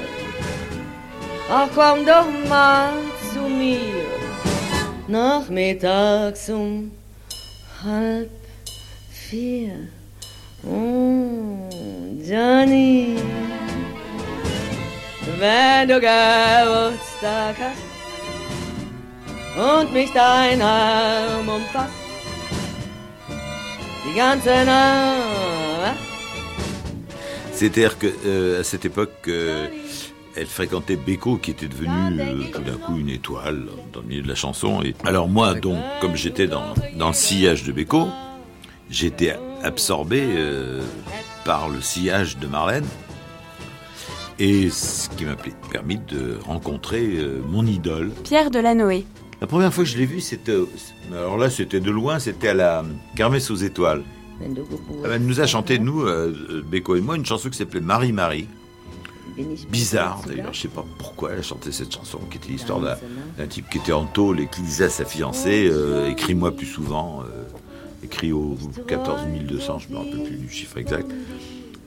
[3.33, 4.07] Zu mir.
[5.09, 6.91] Nachmittags um
[7.83, 8.29] halb
[9.09, 9.89] vier.
[10.63, 11.67] Oh,
[12.23, 13.17] Johnny,
[15.39, 17.83] wenn du Geburtstag hast
[19.57, 21.91] und mich dein Arm umfasst,
[24.05, 25.99] die ganze Nacht.
[27.53, 29.67] C'est-à-dire que euh, à cette époque, euh,
[30.35, 34.21] elle fréquentait Beko, qui était devenu euh, tout d'un coup une étoile dans le milieu
[34.21, 34.81] de la chanson.
[34.81, 38.07] Et alors moi, donc, comme j'étais dans, dans le sillage de Beko,
[38.89, 40.81] j'étais absorbé euh,
[41.45, 42.85] par le sillage de Marlène.
[44.39, 45.35] Et ce qui m'a
[45.71, 48.11] permis de rencontrer euh, mon idole.
[48.23, 49.05] Pierre Delanoë.
[49.39, 50.55] La première fois que je l'ai vue, c'était.
[51.11, 54.03] Alors là, c'était de loin, c'était à la Kermesse aux étoiles.
[54.39, 56.05] Elle nous a chanté, nous,
[56.71, 58.47] Beko et moi, une chanson qui s'appelait Marie-Marie.
[59.69, 62.97] Bizarre d'ailleurs, je sais pas pourquoi elle a chanté cette chanson, qui était l'histoire d'un
[63.37, 66.65] d'un type qui était en tôle et qui disait à sa fiancée euh, Écris-moi plus
[66.65, 67.43] souvent, euh,
[68.03, 71.09] écrit au 14 200, je me rappelle plus du chiffre exact.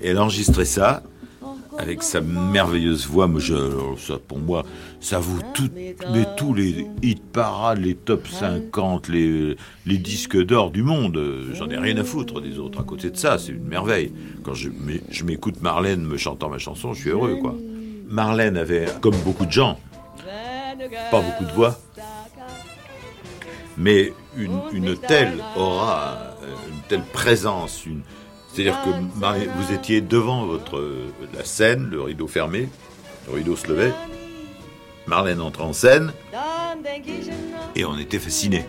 [0.00, 1.02] Et elle a enregistré ça,
[1.78, 3.54] avec sa merveilleuse voix, je,
[3.98, 4.64] ça, pour moi,
[5.00, 5.40] ça vaut
[6.12, 9.56] mais tous les hit parades, les top 50, les,
[9.86, 11.20] disques d'or du monde.
[11.54, 12.80] J'en ai rien à foutre des autres.
[12.80, 14.12] À côté de ça, c'est une merveille.
[14.42, 17.54] Quand je, m'é- je m'écoute Marlène me chantant ma chanson, je suis heureux, quoi.
[18.08, 19.78] Marlène avait, comme beaucoup de gens,
[21.10, 21.78] pas beaucoup de voix,
[23.76, 26.36] mais une, une telle aura,
[26.70, 28.02] une telle présence, une...
[28.54, 30.82] c'est-à-dire que Marie- vous étiez devant votre
[31.34, 32.68] la scène, le rideau fermé,
[33.26, 33.92] le rideau se levait,
[35.06, 36.12] Marlène entre en scène.
[37.74, 38.64] Et on était fascinés.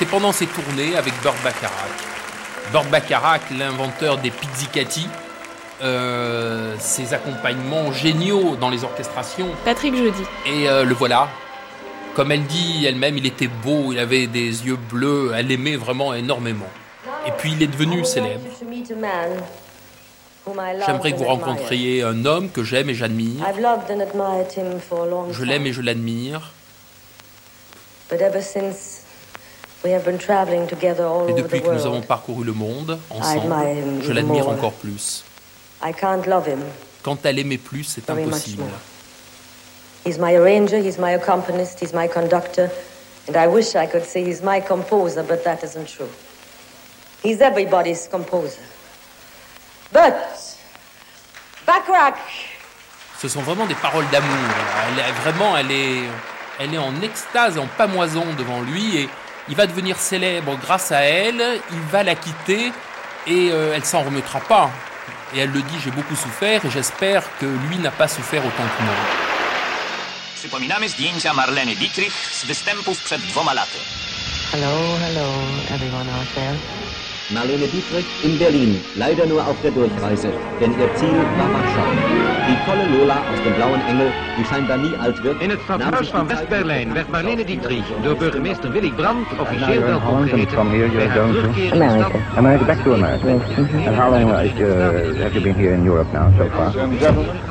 [0.00, 1.90] C'est pendant ses tournées avec Burt Bacharach.
[2.72, 5.06] Burt Bacharach, l'inventeur des pizzicati,
[5.82, 9.48] euh, ses accompagnements géniaux dans les orchestrations.
[9.62, 10.22] Patrick Jeudi.
[10.46, 11.28] Et euh, le voilà.
[12.14, 16.14] Comme elle dit elle-même, il était beau, il avait des yeux bleus, elle l'aimait vraiment
[16.14, 16.70] énormément.
[17.26, 18.40] Et puis il est devenu célèbre.
[20.86, 23.46] J'aimerais que vous rencontriez un homme que j'aime et j'admire.
[23.46, 25.48] I've loved and admired him for a long Je time.
[25.50, 26.52] l'aime et je l'admire.
[28.10, 28.99] But ever since
[29.84, 33.54] Et depuis que nous avons parcouru le monde ensemble,
[34.02, 35.24] je l'admire encore plus.
[35.82, 36.60] I can't love him.
[37.02, 38.64] Quand elle aimait plus, c'est impossible.
[40.04, 42.70] He's my arranger, he's my accompanist, he's my conductor,
[43.28, 46.08] and I wish I could say he's my composer, but that isn't true.
[47.22, 48.62] He's everybody's composer.
[49.92, 50.14] But
[51.66, 52.16] Bacharach,
[53.20, 54.28] Ce sont vraiment des paroles d'amour.
[54.88, 56.02] Elle est vraiment, elle est,
[56.58, 59.08] elle est en extase, en pamoison devant lui et
[59.50, 61.60] il va devenir célèbre grâce à elle.
[61.72, 62.72] Il va la quitter
[63.26, 64.70] et euh, elle s'en remettra pas.
[65.34, 68.68] Et elle le dit, j'ai beaucoup souffert et j'espère que lui n'a pas souffert autant
[68.78, 68.94] que moi.
[70.34, 73.78] Przypominamy zdjęcia Marleny Dietrich z występów przed dwoma laty.
[74.52, 75.28] Hello, hello,
[75.74, 76.56] everyone out there.
[77.30, 81.86] Marlene Dietrich in Berlin, leider nur auf der Durchreise, denn ihr Ziel war Warschau.
[82.48, 86.08] Die tolle Lola aus dem Blauen Engel, die scheinbar nie alt wird, In het stadhuis
[86.08, 92.12] van West-Berlijn werd Marlene Dietrich door burgemeester Willy Brandt officieel welkom geheten stad.
[92.36, 93.28] America, back to America.
[93.86, 96.72] And how long uh, have you been here in Europe now so far?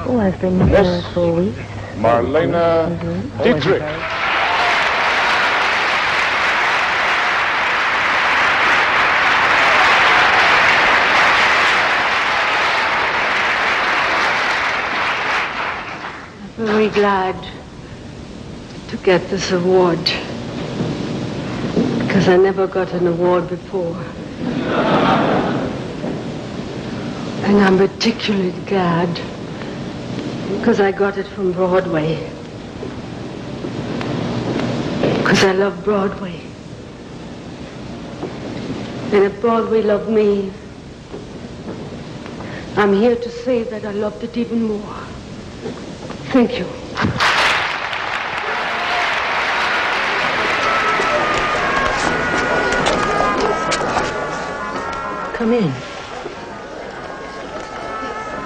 [0.08, 1.56] Oh, I've been here for a week.
[2.02, 2.90] Marlene
[3.44, 3.84] Dietrich.
[16.60, 17.42] Very glad
[18.90, 19.98] to get this award
[22.00, 23.96] because I never got an award before.
[27.46, 29.08] And I'm particularly glad
[30.58, 32.30] because I got it from Broadway.
[35.20, 36.42] Because I love Broadway.
[39.14, 40.52] And if Broadway loved me,
[42.76, 44.96] I'm here to say that I loved it even more.
[46.32, 46.66] Thank you.
[55.34, 55.74] Come in.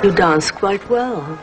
[0.02, 1.38] You dance quite well.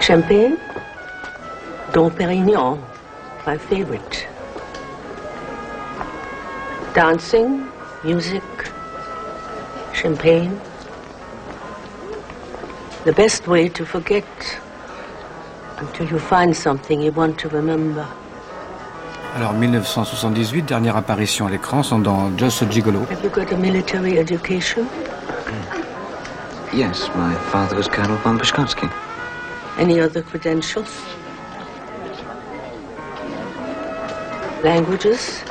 [0.00, 0.56] Champagne?
[1.92, 2.82] Dom Perignon,
[3.44, 4.26] my favorite.
[6.94, 7.68] Dancing,
[8.02, 8.42] music,
[9.96, 10.52] champagne.
[13.04, 14.24] The best way to forget
[15.78, 18.04] until you find something you want to remember.
[19.36, 23.00] Alors 1978, dernière apparition à l'écran, sont dans Just a Gigolo.
[23.10, 24.86] Have you got a military education?
[26.72, 28.88] Yes, my father was Colonel von Pashkovsky.
[29.78, 30.88] Any other credentials?
[34.64, 35.44] Languages?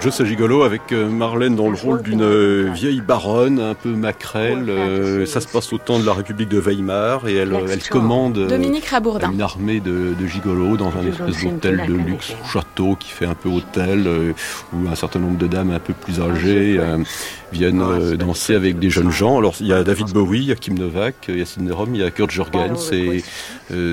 [0.00, 4.66] Joe Gigolo avec euh, Marlène dans le rôle d'une euh, vieille baronne un peu maquerelle.
[4.68, 8.46] euh, ça se passe au temps de la République de Weimar et elle, elle commande
[8.46, 9.32] Dominique Rabourdin.
[9.32, 12.34] une armée de, de gigolos dans un espèce d'hôtel de luxe,
[12.78, 14.32] château qui fait un peu hôtel, euh,
[14.72, 16.98] où un certain nombre de dames un peu plus âgées euh,
[17.52, 19.38] viennent euh, danser avec des jeunes gens.
[19.38, 21.72] Alors il y a David Bowie, il y a Kim Novak, il y a Sidney
[21.72, 22.92] Rom, il y a Kurt Jorgens.
[22.92, 23.22] Et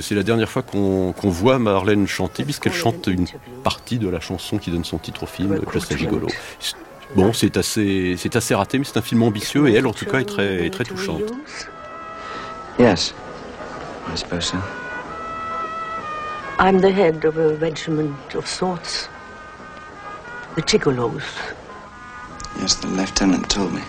[0.02, 3.28] c'est la dernière fois qu'on voit Marlène chanter, puisqu'elle chante une
[3.64, 6.28] partie de la chanson qui donne son titre au film, Just Gigolo.
[7.16, 10.06] Bon, c'est assez, c'est assez raté, mais c'est un film ambitieux et elle, en tout
[10.06, 11.22] cas, est très, très touchante.
[12.78, 13.14] Yes,
[14.12, 14.85] I suppose so.
[16.58, 19.10] I'm the head of a regiment of sorts.
[20.56, 21.26] The Chigolos.
[22.60, 23.82] Yes, the lieutenant told me.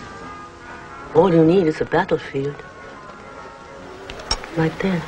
[1.15, 2.55] All you need is a battlefield.
[4.57, 5.01] Right there.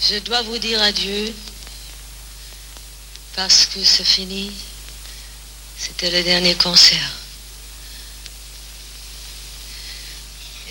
[0.00, 1.34] Je dois vous dire adieu
[3.36, 4.50] parce que c'est fini.
[5.76, 7.12] C'était le dernier concert.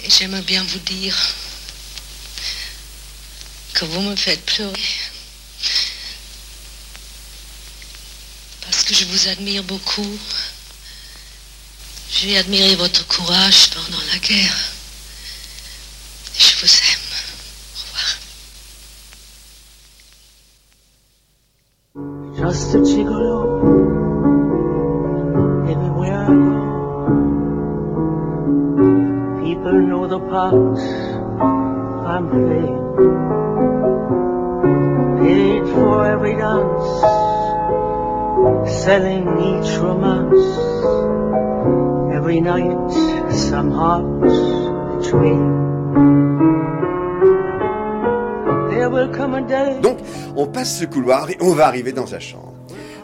[0.03, 1.15] Et j'aimerais bien vous dire
[3.81, 4.71] que vous me faites pleurer.
[8.61, 10.19] Parce que je vous admire beaucoup.
[12.11, 14.55] J'ai admiré votre courage pendant la guerre.
[16.37, 16.99] Je vous aime.
[22.37, 23.39] Just a gigolo.
[29.43, 30.81] People know the parts
[32.05, 33.70] I'm playing.
[34.61, 37.01] For every dance.
[38.83, 40.47] Selling each romance.
[42.13, 42.91] Every night
[43.31, 43.71] some.
[49.81, 49.97] Donc,
[50.35, 52.53] on passe ce couloir et on va arriver dans sa chambre.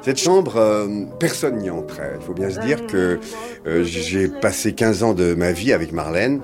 [0.02, 0.88] Cette chambre, euh,
[1.20, 2.14] personne n'y entrait.
[2.20, 3.20] Il faut bien se dire que
[3.66, 6.42] euh, j'ai passé 15 ans de ma vie avec Marlène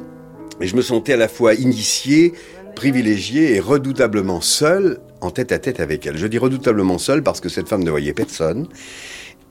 [0.60, 2.34] et je me sentais à la fois initié,
[2.76, 6.18] privilégié et redoutablement seul en tête à tête avec elle.
[6.18, 8.68] Je dis redoutablement seul parce que cette femme ne voyait personne,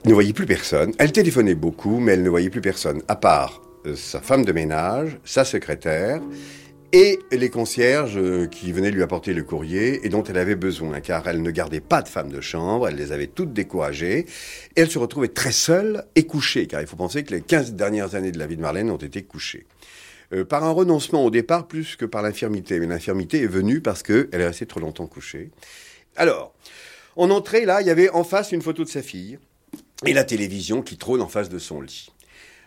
[0.05, 0.93] ne voyait plus personne.
[0.99, 4.53] Elle téléphonait beaucoup, mais elle ne voyait plus personne, à part euh, sa femme de
[4.53, 6.21] ménage, sa secrétaire
[6.93, 11.01] et les concierges euh, qui venaient lui apporter le courrier et dont elle avait besoin,
[11.01, 14.27] car elle ne gardait pas de femme de chambre, elle les avait toutes découragées,
[14.77, 17.73] et elle se retrouvait très seule et couchée, car il faut penser que les 15
[17.73, 19.65] dernières années de la vie de Marlène ont été couchées.
[20.33, 24.03] Euh, par un renoncement au départ plus que par l'infirmité, mais l'infirmité est venue parce
[24.03, 25.51] qu'elle est restée trop longtemps couchée.
[26.16, 26.55] Alors,
[27.16, 29.38] en entrée, là, il y avait en face une photo de sa fille
[30.07, 32.09] et la télévision qui trône en face de son lit.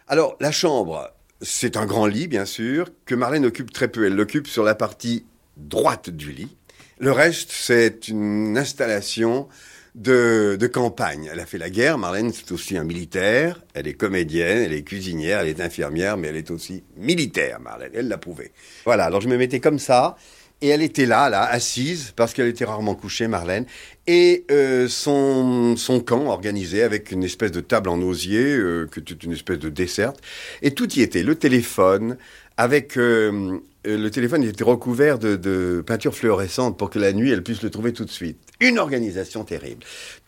[0.08, 4.06] Alors, la chambre, c'est un grand lit, bien sûr, que Marlène occupe très peu.
[4.06, 5.25] Elle l'occupe sur la partie
[5.58, 6.56] droite du lit.
[6.99, 9.47] Le reste, c'est une installation
[9.95, 11.29] de, campagne.
[11.31, 11.97] Elle a fait la guerre.
[11.97, 13.63] Marlène, c'est aussi un militaire.
[13.73, 17.91] Elle est comédienne, elle est cuisinière, elle est infirmière, mais elle est aussi militaire, Marlène.
[17.93, 18.51] Elle l'a prouvé.
[18.86, 20.17] Voilà, alors je me mettais comme ça.
[20.62, 23.65] Et elle était là, là, assise, parce qu'elle était rarement couchée, Marlène.
[24.08, 29.01] Et euh, son, son camp organisé avec une espèce de table en osier, euh, que
[29.01, 30.21] toute une espèce de desserte.
[30.62, 31.23] Et tout y était.
[31.23, 32.17] Le téléphone,
[32.58, 32.97] avec...
[32.97, 37.62] Euh, le téléphone était recouvert de, de peinture fluorescente pour que la nuit, elle puisse
[37.62, 38.39] le trouver tout de suite.
[38.60, 39.86] Une organisation terrible.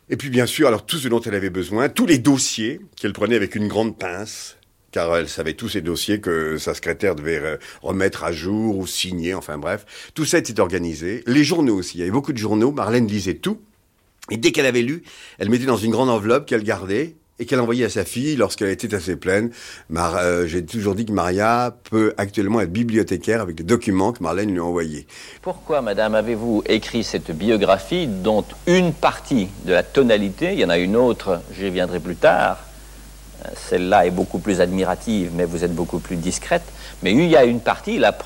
[0.10, 3.14] Et puis bien sûr, alors tout ce dont elle avait besoin, tous les dossiers qu'elle
[3.14, 4.58] prenait avec une grande pince,
[4.92, 9.34] car elle savait tous ces dossiers que sa secrétaire devait remettre à jour ou signer,
[9.34, 9.86] enfin bref.
[10.14, 11.24] Tout ça était organisé.
[11.28, 11.98] Les journaux aussi.
[11.98, 12.72] Il y avait beaucoup de journaux.
[12.72, 13.60] Marlène lisait tout.
[14.32, 15.04] Et dès qu'elle avait lu,
[15.40, 18.70] elle mettait dans une grande enveloppe qu'elle gardait et qu'elle envoyait à sa fille lorsqu'elle
[18.70, 19.52] était assez pleine.
[19.96, 24.52] Euh, J'ai toujours dit que Maria peut actuellement être bibliothécaire avec les documents que Marlène
[24.52, 25.08] lui a envoyés.
[25.42, 30.70] Pourquoi, madame, avez-vous écrit cette biographie dont une partie de la tonalité, il y en
[30.70, 32.60] a une autre, j'y viendrai plus tard,
[33.56, 36.64] celle-là est beaucoup plus admirative, mais vous êtes beaucoup plus discrète.
[37.04, 38.18] Mais il y a une partie, la,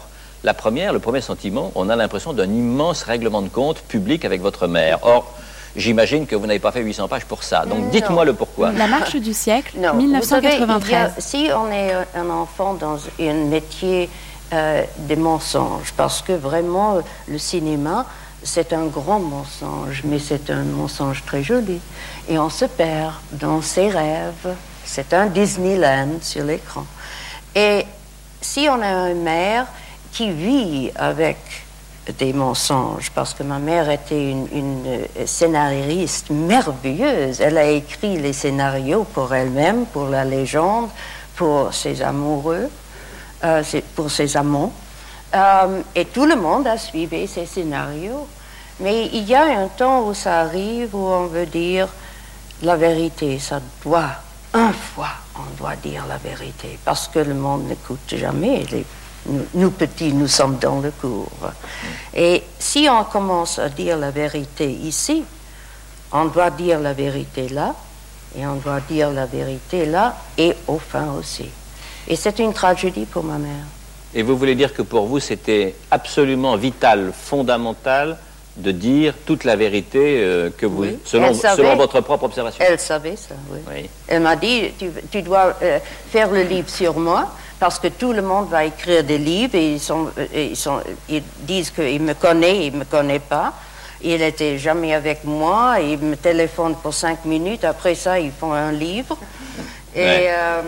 [0.44, 4.42] la première, le premier sentiment, on a l'impression d'un immense règlement de compte public avec
[4.42, 5.00] votre mère.
[5.04, 5.38] Or,
[5.76, 7.66] J'imagine que vous n'avez pas fait 800 pages pour ça.
[7.66, 8.72] Donc dites-moi le pourquoi.
[8.72, 11.14] La marche du siècle, 1993.
[11.18, 14.10] si on est un enfant dans un métier
[14.54, 18.06] euh, des mensonges, parce que vraiment, le cinéma,
[18.44, 21.80] c'est un grand mensonge, mais c'est un mensonge très joli.
[22.28, 26.86] Et on se perd dans ses rêves, c'est un Disneyland sur l'écran.
[27.56, 27.86] Et
[28.42, 29.68] si on a une mère
[30.12, 31.38] qui vit avec
[32.18, 37.42] des mensonges, parce que ma mère était une, scénariste merveilleuse.
[37.42, 40.90] Elle a écrit les scénarios pour elle-même, pour la légende,
[41.36, 42.70] pour ses amoureux,
[43.44, 43.64] euh,
[43.96, 44.74] pour ses amants.
[45.34, 48.28] Euh, et tout le monde a suivi ces scénarios.
[48.80, 51.88] Mais il y a un temps où ça arrive où on veut dire
[52.64, 54.10] la vérité, ça doit
[54.54, 58.86] un fois, on doit dire la vérité, parce que le monde n'écoute jamais les
[59.28, 61.30] Nous, nous, petits, nous sommes dans le cours.
[62.16, 65.24] Et si on commence à dire la vérité ici,
[66.12, 67.76] on doit dire la vérité là,
[68.38, 71.46] et on doit dire la vérité là, et au fin aussi.
[72.08, 73.66] Et c'est une tragédie pour ma mère.
[74.14, 78.18] Et vous voulez dire que pour vous, c'était absolument vital, fondamental
[78.58, 81.00] de dire toute la vérité euh, que vous, Oui.
[81.06, 82.66] selon, savait- selon votre propre observation.
[82.68, 83.60] Elle savait ça, oui.
[83.70, 83.90] Oui.
[84.08, 85.80] Elle m'a dit, tu, tu dois euh,
[86.12, 87.30] faire le livre sur moi,
[87.62, 91.22] parce que tout le monde va écrire des livres, et ils, sont, ils, sont, ils
[91.42, 93.54] disent qu'ils me connaissent, ils ne me connaissent pas.
[94.04, 98.52] Il n'était jamais avec moi, ils me téléphonent pour cinq minutes, après ça, ils font
[98.54, 99.16] un livre.
[99.96, 100.28] Et, Ouais.
[100.32, 100.62] euh,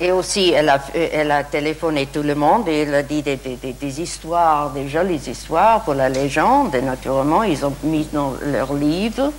[0.00, 3.36] et aussi, elle a, elle a téléphoné tout le monde et elle a dit des,
[3.36, 6.74] des- des- des histoires, des jolies histoires pour la légende.
[6.74, 9.30] Et naturellement, ils ont mis dans leur livre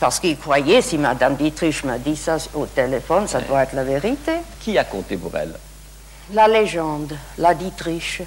[0.00, 3.84] parce qu'ils croyaient, si Madame Dietrich m'a dit ça au téléphone, ça doit être la
[3.84, 4.32] vérité.
[4.60, 5.52] Qui a compté pour elle?
[6.32, 8.22] La légende, la Dietrich.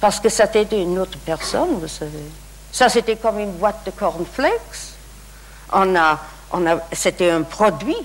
[0.00, 2.24] Parce que c'était une autre personne, vous savez.
[2.72, 4.96] Ça, c'était comme une boîte de cornflakes.
[5.72, 6.20] On a,
[6.52, 7.96] on a, c'était un produit.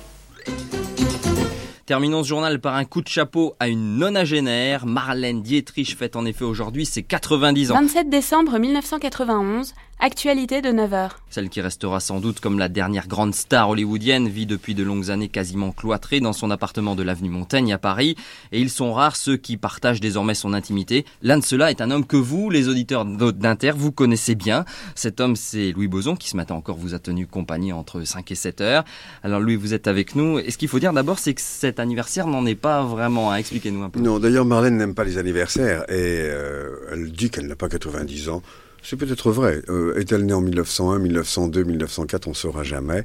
[1.87, 4.85] Terminons ce journal par un coup de chapeau à une nonagénaire.
[4.85, 7.75] Marlène Dietrich fête en effet aujourd'hui ses 90 ans.
[7.75, 11.09] 27 décembre 1991, actualité de 9h.
[11.29, 15.09] Celle qui restera sans doute comme la dernière grande star hollywoodienne vit depuis de longues
[15.09, 18.15] années quasiment cloîtrée dans son appartement de l'avenue Montaigne à Paris.
[18.51, 21.05] Et ils sont rares ceux qui partagent désormais son intimité.
[21.21, 24.65] L'un de ceux-là est un homme que vous, les auditeurs d'Inter, vous connaissez bien.
[24.95, 28.31] Cet homme, c'est Louis Boson qui ce matin encore vous a tenu compagnie entre 5
[28.31, 28.83] et 7 heures.
[29.23, 30.39] Alors Louis, vous êtes avec nous.
[30.39, 33.31] Et ce qu'il faut dire d'abord, c'est que cet anniversaire n'en est pas vraiment.
[33.31, 33.37] hein.
[33.37, 33.99] Expliquez-nous un peu.
[33.99, 38.29] Non, d'ailleurs, Marlène n'aime pas les anniversaires et euh, elle dit qu'elle n'a pas 90
[38.29, 38.41] ans.
[38.89, 39.61] C'est peut-être vrai.
[39.67, 43.03] Euh, Est-elle née en 1901, 1902, 1904 On ne saura jamais.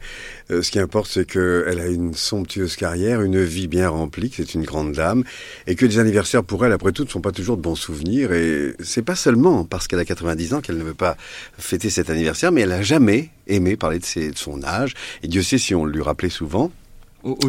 [0.52, 4.36] Euh, ce qui importe, c'est qu'elle a une somptueuse carrière, une vie bien remplie, que
[4.36, 5.24] c'est une grande dame,
[5.66, 8.32] et que les anniversaires pour elle, après tout, ne sont pas toujours de bons souvenirs.
[8.32, 11.16] Et c'est pas seulement parce qu'elle a 90 ans qu'elle ne veut pas
[11.58, 14.94] fêter cet anniversaire, mais elle a jamais aimé parler de, ses- de son âge.
[15.24, 16.70] Et Dieu sait si on lui rappelait souvent.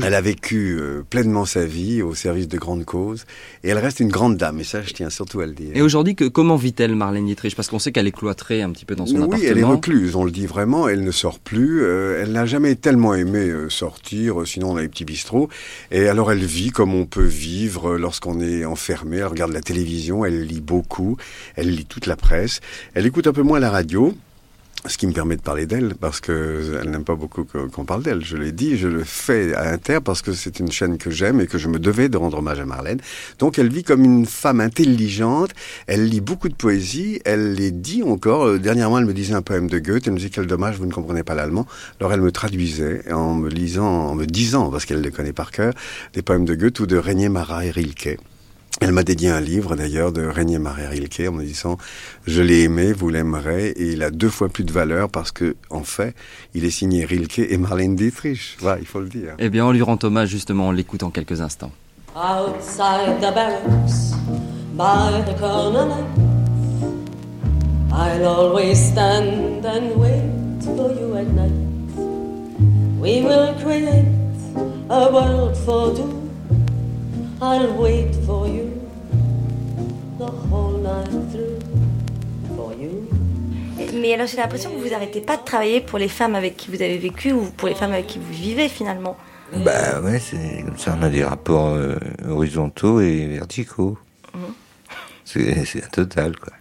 [0.03, 3.25] Elle a vécu euh, pleinement sa vie au service de grandes causes
[3.63, 5.71] et elle reste une grande dame et ça je tiens surtout à le dire.
[5.73, 7.55] Et aujourd'hui, que, comment vit-elle Marlène Dietrich?
[7.55, 9.49] Parce qu'on sait qu'elle est cloîtrée un petit peu dans son oui, appartement.
[9.49, 12.75] elle est recluse, on le dit vraiment, elle ne sort plus, euh, elle n'a jamais
[12.75, 15.49] tellement aimé euh, sortir, sinon on a les petits bistrots,
[15.91, 20.25] et alors elle vit comme on peut vivre lorsqu'on est enfermé, elle regarde la télévision,
[20.25, 21.17] elle lit beaucoup,
[21.55, 22.61] elle lit toute la presse,
[22.93, 24.13] elle écoute un peu moins la radio,
[24.85, 28.03] ce qui me permet de parler d'elle, parce que elle n'aime pas beaucoup qu'on parle
[28.03, 28.23] d'elle.
[28.23, 31.39] Je l'ai dit, je le fais à Inter parce que c'est une chaîne que j'aime
[31.39, 32.99] et que je me devais de rendre hommage à Marlène.
[33.39, 35.51] Donc elle vit comme une femme intelligente,
[35.87, 38.45] elle lit beaucoup de poésie, elle les dit encore.
[38.45, 40.85] Euh, dernièrement, elle me disait un poème de Goethe, elle me disait quel dommage, vous
[40.85, 41.65] ne comprenez pas l'allemand.
[41.99, 45.51] Alors elle me traduisait en me lisant, en me disant, parce qu'elle les connaît par
[45.51, 45.73] cœur,
[46.13, 48.17] des poèmes de Goethe ou de Régnier Marat et Rilke.
[48.83, 51.77] Elle m'a dédié un livre d'ailleurs de Régnier Marais Rilke en me disant
[52.27, 55.55] je l'ai aimé, vous l'aimerez et il a deux fois plus de valeur parce que
[55.69, 56.13] en fait
[56.53, 58.57] il est signé Rilke et Marlène Dietrich.
[58.59, 59.35] Voilà, il faut le dire.
[59.39, 61.71] Eh bien, on lui rend hommage justement, on l'écoute en quelques instants.
[62.13, 64.15] Outside the barracks,
[64.75, 66.05] by the corner light,
[67.93, 71.53] I'll always stand and wait for you at night.
[72.99, 74.11] We will create
[74.89, 76.19] a world for two.
[77.41, 78.72] I'll wait for you
[80.17, 81.59] the whole night through.
[82.55, 83.07] For you.
[83.99, 86.69] Mais alors j'ai l'impression que vous arrêtez pas de travailler pour les femmes avec qui
[86.69, 89.17] vous avez vécu ou pour les femmes avec qui vous vivez finalement.
[89.57, 91.95] Bah ouais, c'est comme ça, on a des rapports euh,
[92.27, 93.97] horizontaux et verticaux.
[94.33, 94.53] Mhm.
[95.25, 96.53] C'est un total, quoi.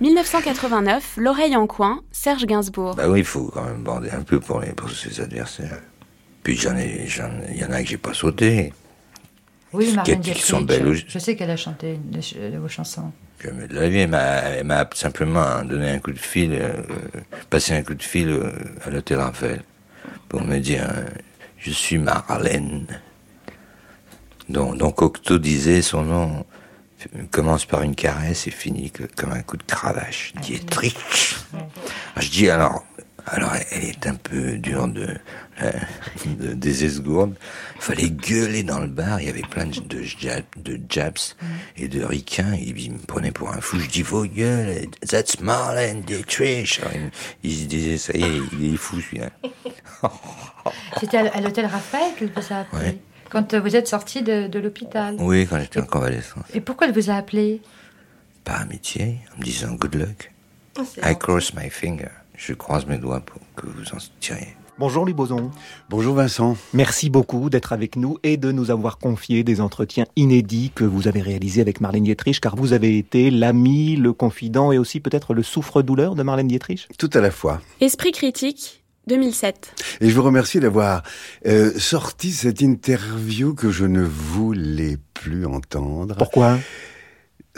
[0.00, 2.94] 1989, L'oreille en coin, Serge Gainsbourg.
[2.96, 5.80] Bah oui, il faut quand même bander un peu pour, les, pour ses adversaires.
[6.42, 8.72] Puis j'en ai, j'en- il y en a que j'ai pas sauté.
[9.72, 11.04] Oui, Qui- Marlène qui sont belles aussi.
[11.08, 13.12] Je sais qu'elle a chanté de, de vos chansons.
[13.42, 16.72] Jamais de la vie, elle m'a, simplement donné un coup de fil, euh,
[17.50, 18.50] passé un coup de fil euh,
[18.84, 19.62] à l'hôtel Raphaël
[20.28, 21.04] pour me dire euh,
[21.58, 22.86] je suis Marlène.
[24.48, 26.46] Donc, donc Cocteau disait son nom
[27.14, 30.32] euh, commence par une caresse et finit que- comme un coup de cravache.
[30.42, 30.96] Dietrich.
[31.54, 32.84] Ah, Je dis alors,
[33.26, 35.08] alors elle est un peu dure de,
[35.62, 35.72] euh,
[36.26, 37.34] de- des esgourdes.
[37.76, 39.20] Il fallait gueuler dans le bar.
[39.20, 41.36] Il y avait plein de, de, jab- de japs
[41.76, 42.54] et de ricains.
[42.54, 43.78] Il, il me prenait pour un fou.
[43.80, 46.80] Je dis vos gueules, that's Marlène Dietrich.
[46.80, 49.30] Alors, il, il se disait ça y est, il est fou celui-là.
[51.00, 52.82] C'était à, l'hôtel Raphaël qu'elle vous a appelé.
[52.82, 52.98] Ouais.
[53.30, 55.16] Quand vous êtes sorti de, de l'hôpital.
[55.18, 56.44] Oui, quand j'étais en convalescence.
[56.54, 57.60] Et pourquoi elle vous a appelé?
[58.44, 60.32] Par amitié, en me disant good luck.
[60.94, 62.08] C'est I cross my finger.
[62.38, 64.54] Je croise mes doigts pour que vous en tiriez.
[64.78, 65.50] Bonjour Louis Boson.
[65.90, 66.56] Bonjour Vincent.
[66.72, 71.08] Merci beaucoup d'être avec nous et de nous avoir confié des entretiens inédits que vous
[71.08, 75.34] avez réalisés avec Marlène Dietrich, car vous avez été l'ami, le confident et aussi peut-être
[75.34, 76.86] le souffre-douleur de Marlène Dietrich.
[76.96, 77.60] Tout à la fois.
[77.80, 79.98] Esprit critique, 2007.
[80.00, 81.02] Et je vous remercie d'avoir
[81.44, 86.14] euh, sorti cette interview que je ne voulais plus entendre.
[86.16, 86.56] Pourquoi?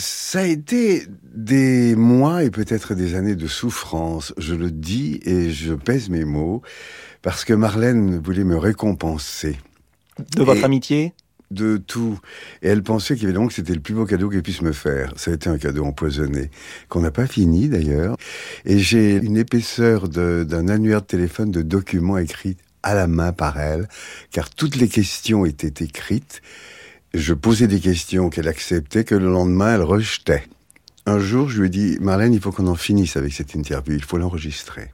[0.01, 5.51] Ça a été des mois et peut-être des années de souffrance, je le dis et
[5.51, 6.63] je pèse mes mots,
[7.23, 9.59] parce que Marlène voulait me récompenser.
[10.37, 11.13] De votre amitié?
[11.51, 12.17] de tout.
[12.63, 15.13] Et elle pensait qu'évidemment que c'était le plus beau cadeau qu'elle puisse me faire.
[15.17, 16.51] Ça a été un cadeau empoisonné,
[16.89, 18.17] qu'on n'a pas fini d'ailleurs.
[18.65, 23.59] Et j'ai une épaisseur d'un annuaire de téléphone de documents écrits à la main par
[23.59, 23.89] elle,
[24.31, 26.41] car toutes les questions étaient écrites
[27.15, 30.45] je posais des questions qu'elle acceptait, que le lendemain elle rejetait.
[31.07, 33.95] Un jour, je lui ai dit, Marlène, il faut qu'on en finisse avec cette interview,
[33.95, 34.93] il faut l'enregistrer.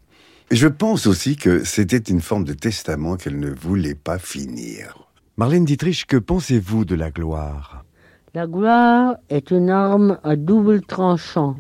[0.51, 5.09] Je pense aussi que c'était une forme de testament qu'elle ne voulait pas finir.
[5.37, 7.85] Marlène Dietrich, que pensez-vous de la gloire?
[8.33, 11.57] La gloire est une arme à double tranchant.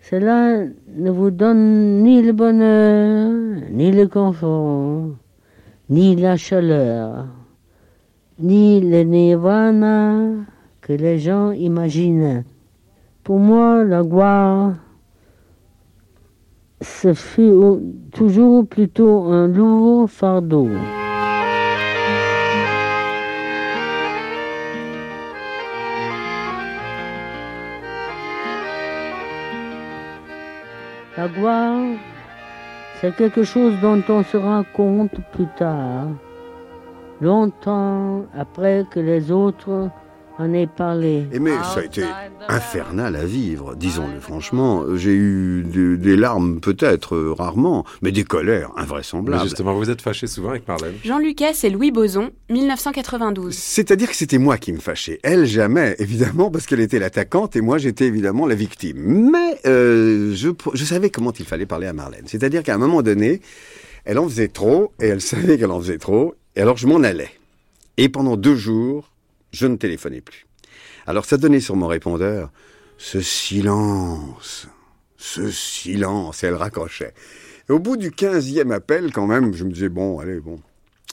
[0.00, 0.64] Cela
[0.96, 3.30] ne vous donne ni le bonheur,
[3.70, 5.08] ni le confort,
[5.88, 7.26] ni la chaleur
[8.40, 10.16] ni le nirvana
[10.80, 12.44] que les gens imaginent.
[13.22, 14.74] Pour moi, la gloire,
[16.80, 17.52] ce fut
[18.12, 20.68] toujours plutôt un lourd fardeau.
[31.16, 31.82] La gloire,
[33.00, 36.08] c'est quelque chose dont on se rend compte plus tard
[37.20, 39.90] longtemps après que les autres
[40.40, 41.26] en aient parlé.
[41.32, 42.02] Et mais ça a été
[42.48, 44.84] infernal à vivre, disons-le franchement.
[44.96, 49.42] J'ai eu des, larmes peut-être, euh, rarement, mais des colères invraisemblables.
[49.42, 50.94] Mais justement, vous êtes fâché souvent avec Marlène.
[51.04, 53.54] Jean Lucas et Louis Boson, 1992.
[53.54, 55.20] C'est-à-dire que c'était moi qui me fâchais.
[55.22, 58.98] Elle, jamais, évidemment, parce qu'elle était l'attaquante et moi, j'étais évidemment la victime.
[59.30, 62.24] Mais euh, je, je savais comment il fallait parler à Marlène.
[62.26, 63.40] C'est-à-dire qu'à un moment donné,
[64.04, 67.02] elle en faisait trop et elle savait qu'elle en faisait trop et alors je m'en
[67.02, 67.30] allais.
[67.96, 69.10] Et pendant deux jours,
[69.52, 70.46] je ne téléphonais plus.
[71.06, 72.50] Alors ça donnait sur mon répondeur
[72.98, 74.68] ce silence,
[75.16, 77.14] ce silence, et elle raccrochait.
[77.68, 80.60] Et au bout du quinzième appel, quand même, je me disais, bon, allez, bon.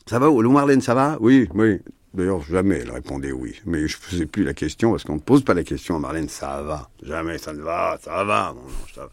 [0.05, 1.17] Ça va, Lou Marlène, ça va?
[1.21, 1.79] Oui, oui.
[2.17, 3.61] D'ailleurs, jamais elle répondait oui.
[3.67, 5.99] Mais je ne faisais plus la question parce qu'on ne pose pas la question à
[5.99, 6.89] Marlène, ça va.
[7.03, 8.55] Jamais, ça ne va, ça va.
[8.95, 9.09] ça va.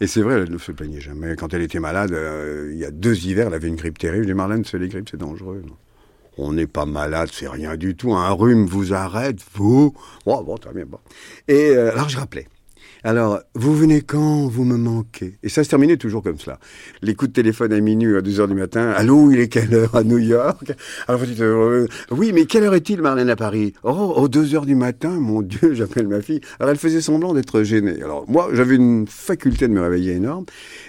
[0.00, 1.36] Et c'est vrai, elle ne se plaignait jamais.
[1.36, 4.24] Quand elle était malade, euh, il y a deux hivers, elle avait une grippe terrible.
[4.24, 5.62] Je dis, Marlène, c'est les grippes, c'est dangereux.
[6.38, 8.14] On n'est pas malade, c'est rien du tout.
[8.14, 9.94] Un rhume vous arrête, vous.
[10.26, 10.86] Bon, bon, très bien.
[11.46, 12.48] Et euh, alors, je rappelais.
[13.02, 15.38] Alors, vous venez quand vous me manquez?
[15.42, 16.58] Et ça se terminait toujours comme cela.
[17.00, 18.90] Les coups de téléphone à minuit, à 2 heures du matin.
[18.90, 20.72] Allô, il est quelle heure à New York?
[21.08, 23.72] Alors vous dites, euh, oui, mais quelle heure est-il, Marlène, à Paris?
[23.84, 26.40] Oh, aux 2 heures du matin, mon Dieu, j'appelle ma fille.
[26.58, 28.02] Alors elle faisait semblant d'être gênée.
[28.02, 30.44] Alors moi, j'avais une faculté de me réveiller énorme,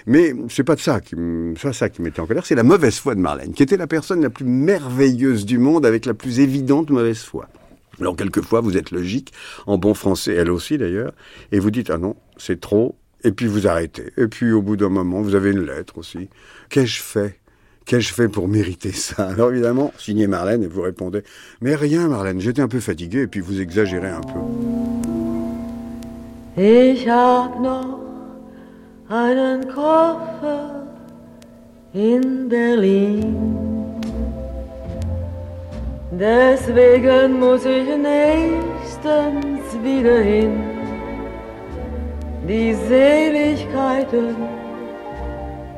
[0.06, 1.16] mais c'est pas de ça qui,
[1.58, 3.86] ça, ça qui m'était en colère, c'est la mauvaise foi de Marlène, qui était la
[3.86, 7.48] personne la plus merveilleuse du monde avec la plus évidente mauvaise foi.
[8.00, 9.32] Alors quelquefois, vous êtes logique,
[9.66, 11.12] en bon français, elle aussi d'ailleurs,
[11.52, 14.12] et vous dites, ah non, c'est trop, et puis vous arrêtez.
[14.16, 16.28] Et puis au bout d'un moment, vous avez une lettre aussi.
[16.70, 17.38] Qu'ai-je fait?
[17.84, 19.28] Qu'ai-je fait pour mériter ça?
[19.28, 21.22] Alors évidemment, signé Marlène, et vous répondez,
[21.60, 24.40] mais rien Marlène, j'étais un peu fatigué, et puis vous exagérez un peu.
[26.54, 28.00] Ich noch
[29.08, 30.84] einen Koffer
[31.94, 33.81] in Berlin.
[36.14, 40.60] Deswegen muss ich nächstens wieder hin.
[42.46, 44.36] Die Seligkeiten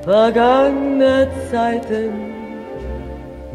[0.02, 2.10] vergangener Zeiten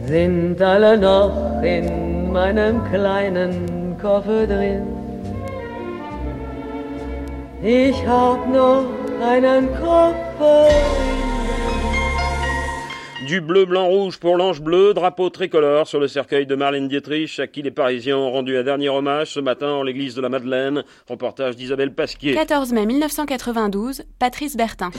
[0.05, 4.87] sind alle noch in meinem kleinen Koffer drin.
[7.61, 8.85] Ich hab noch
[9.21, 10.69] einen Koffer
[13.29, 17.39] Du bleu, blanc, rouge pour l'ange bleu, drapeau tricolore sur le cercueil de Marlène Dietrich,
[17.39, 20.29] à qui les Parisiens ont rendu un dernier hommage ce matin en l'église de la
[20.29, 20.83] Madeleine.
[21.07, 22.33] Reportage d'Isabelle Pasquier.
[22.33, 24.89] 14 mai 1992, Patrice Bertin.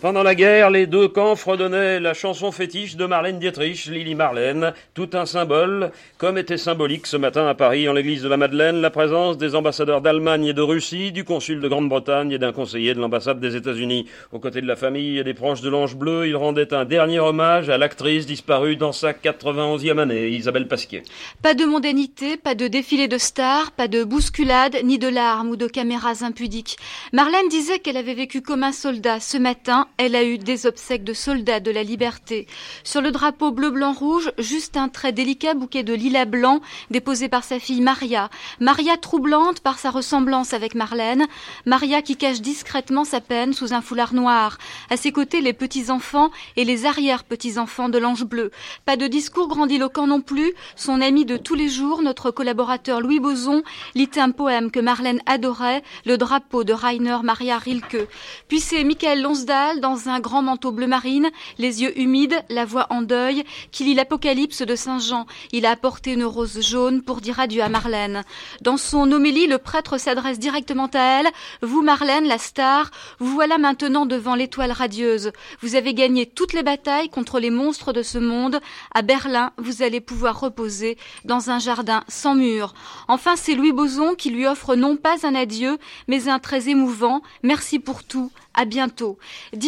[0.00, 4.72] Pendant la guerre, les deux camps fredonnaient la chanson fétiche de Marlène Dietrich, Lily Marlène,
[4.94, 8.80] tout un symbole, comme était symbolique ce matin à Paris, en l'église de la Madeleine,
[8.80, 12.94] la présence des ambassadeurs d'Allemagne et de Russie, du consul de Grande-Bretagne et d'un conseiller
[12.94, 14.06] de l'ambassade des États-Unis.
[14.30, 17.18] Aux côtés de la famille et des proches de l'Ange Bleu, il rendait un dernier
[17.18, 21.02] hommage à l'actrice disparue dans sa 91e année, Isabelle Pasquier.
[21.42, 25.56] Pas de mondanité, pas de défilé de stars, pas de bousculade, ni de larmes ou
[25.56, 26.76] de caméras impudiques.
[27.12, 31.04] Marlène disait qu'elle avait vécu comme un soldat ce matin elle a eu des obsèques
[31.04, 32.46] de soldats de la liberté.
[32.84, 36.60] Sur le drapeau bleu-blanc-rouge, juste un très délicat bouquet de lilas blanc
[36.90, 38.30] déposé par sa fille Maria.
[38.60, 41.26] Maria troublante par sa ressemblance avec Marlène.
[41.66, 44.58] Maria qui cache discrètement sa peine sous un foulard noir.
[44.90, 48.50] À ses côtés, les petits-enfants et les arrière-petits-enfants de l'Ange bleu.
[48.84, 50.52] Pas de discours grandiloquent non plus.
[50.76, 53.62] Son ami de tous les jours, notre collaborateur Louis Boson,
[53.94, 58.08] lit un poème que Marlène adorait, le drapeau de Rainer Maria Rilke.
[58.48, 62.86] Puis c'est Michael Lonsdal dans un grand manteau bleu marine, les yeux humides, la voix
[62.90, 65.26] en deuil, qui lit l'Apocalypse de Saint Jean.
[65.52, 68.22] Il a apporté une rose jaune pour dire adieu à Marlène.
[68.60, 71.28] Dans son homélie, le prêtre s'adresse directement à elle.
[71.62, 75.32] Vous, Marlène, la star, vous voilà maintenant devant l'étoile radieuse.
[75.60, 78.60] Vous avez gagné toutes les batailles contre les monstres de ce monde.
[78.94, 82.74] À Berlin, vous allez pouvoir reposer dans un jardin sans mur.
[83.08, 87.22] Enfin, c'est Louis Boson qui lui offre non pas un adieu, mais un très émouvant
[87.42, 89.18] merci pour tout, à bientôt.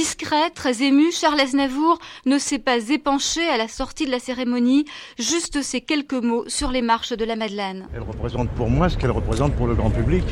[0.00, 4.86] Discret, très ému, Charles Aznavour ne s'est pas épanché à la sortie de la cérémonie,
[5.18, 7.86] juste ces quelques mots sur les marches de la Madeleine.
[7.94, 10.24] Elle représente pour moi ce qu'elle représente pour le grand public.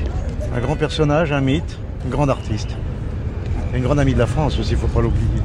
[0.55, 2.71] Un grand personnage, un mythe, une grande artiste.
[3.75, 5.43] Et une grande amie de la France aussi, il ne faut pas l'oublier.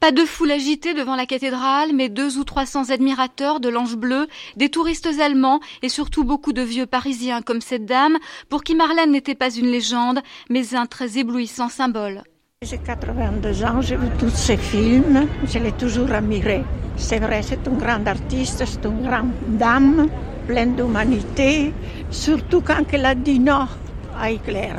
[0.00, 3.94] Pas de foule agitée devant la cathédrale, mais deux ou trois cents admirateurs de l'Ange
[3.94, 8.18] bleu, des touristes allemands et surtout beaucoup de vieux parisiens comme cette dame,
[8.48, 12.24] pour qui Marlène n'était pas une légende, mais un très éblouissant symbole.
[12.62, 16.62] J'ai 82 ans, j'ai vu tous ces films, je l'ai toujours admiré.
[16.94, 20.08] C'est vrai, c'est une grande artiste, c'est une grande dame,
[20.46, 21.72] pleine d'humanité,
[22.10, 23.66] surtout quand elle a dit non
[24.14, 24.74] à Hitler.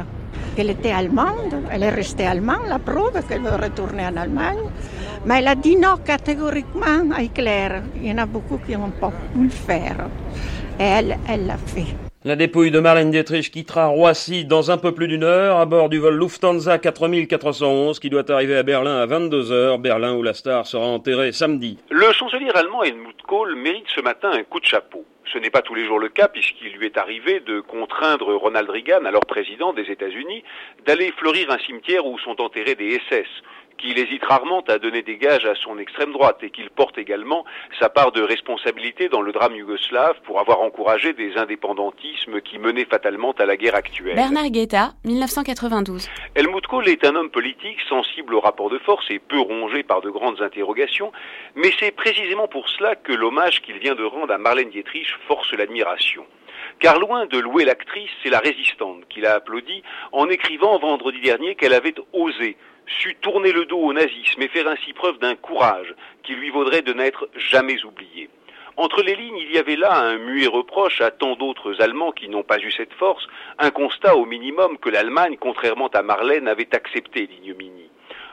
[0.55, 4.69] Elle était allemande, elle est restée allemande, la preuve qu'elle veut retourner en Allemagne.
[5.25, 7.81] Mais elle a dit non catégoriquement à Hitler.
[7.95, 10.05] Il y en a beaucoup qui n'ont pas pu le faire.
[10.79, 12.10] Et elle, elle l'a fait.
[12.23, 15.89] La dépouille de Marlène Dietrich quittera Roissy dans un peu plus d'une heure à bord
[15.89, 20.67] du vol Lufthansa 4411 qui doit arriver à Berlin à 22h, Berlin où la star
[20.67, 21.79] sera enterrée samedi.
[21.89, 25.03] Le chancelier allemand Helmut Kohl mérite ce matin un coup de chapeau.
[25.33, 28.69] Ce n'est pas tous les jours le cas puisqu'il lui est arrivé de contraindre Ronald
[28.69, 30.43] Reagan, alors président des États-Unis,
[30.85, 33.25] d'aller fleurir un cimetière où sont enterrés des SS
[33.81, 37.43] qu'il hésite rarement à donner des gages à son extrême droite et qu'il porte également
[37.79, 42.85] sa part de responsabilité dans le drame yougoslave pour avoir encouragé des indépendantismes qui menaient
[42.85, 44.15] fatalement à la guerre actuelle.
[44.15, 46.09] Bernard Guetta, 1992.
[46.35, 50.01] Helmut Kohl est un homme politique sensible au rapport de force et peu rongé par
[50.01, 51.11] de grandes interrogations,
[51.55, 55.51] mais c'est précisément pour cela que l'hommage qu'il vient de rendre à Marlène Dietrich force
[55.53, 56.25] l'admiration.
[56.79, 61.55] Car loin de louer l'actrice, c'est la résistante qui l'a applaudi en écrivant vendredi dernier
[61.55, 62.57] qu'elle avait osé
[62.87, 66.81] sut tourner le dos au nazisme et faire ainsi preuve d'un courage qui lui vaudrait
[66.81, 68.29] de n'être jamais oublié.
[68.77, 72.29] Entre les lignes, il y avait là un muet reproche à tant d'autres Allemands qui
[72.29, 73.27] n'ont pas eu cette force,
[73.59, 77.90] un constat au minimum que l'Allemagne, contrairement à Marlène, avait accepté l'ignominie.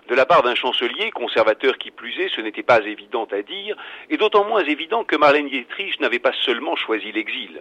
[0.08, 3.76] De la part d'un chancelier, conservateur qui plus est, ce n'était pas évident à dire,
[4.08, 7.60] et d'autant moins évident que Marlène Dietrich n'avait pas seulement choisi l'exil.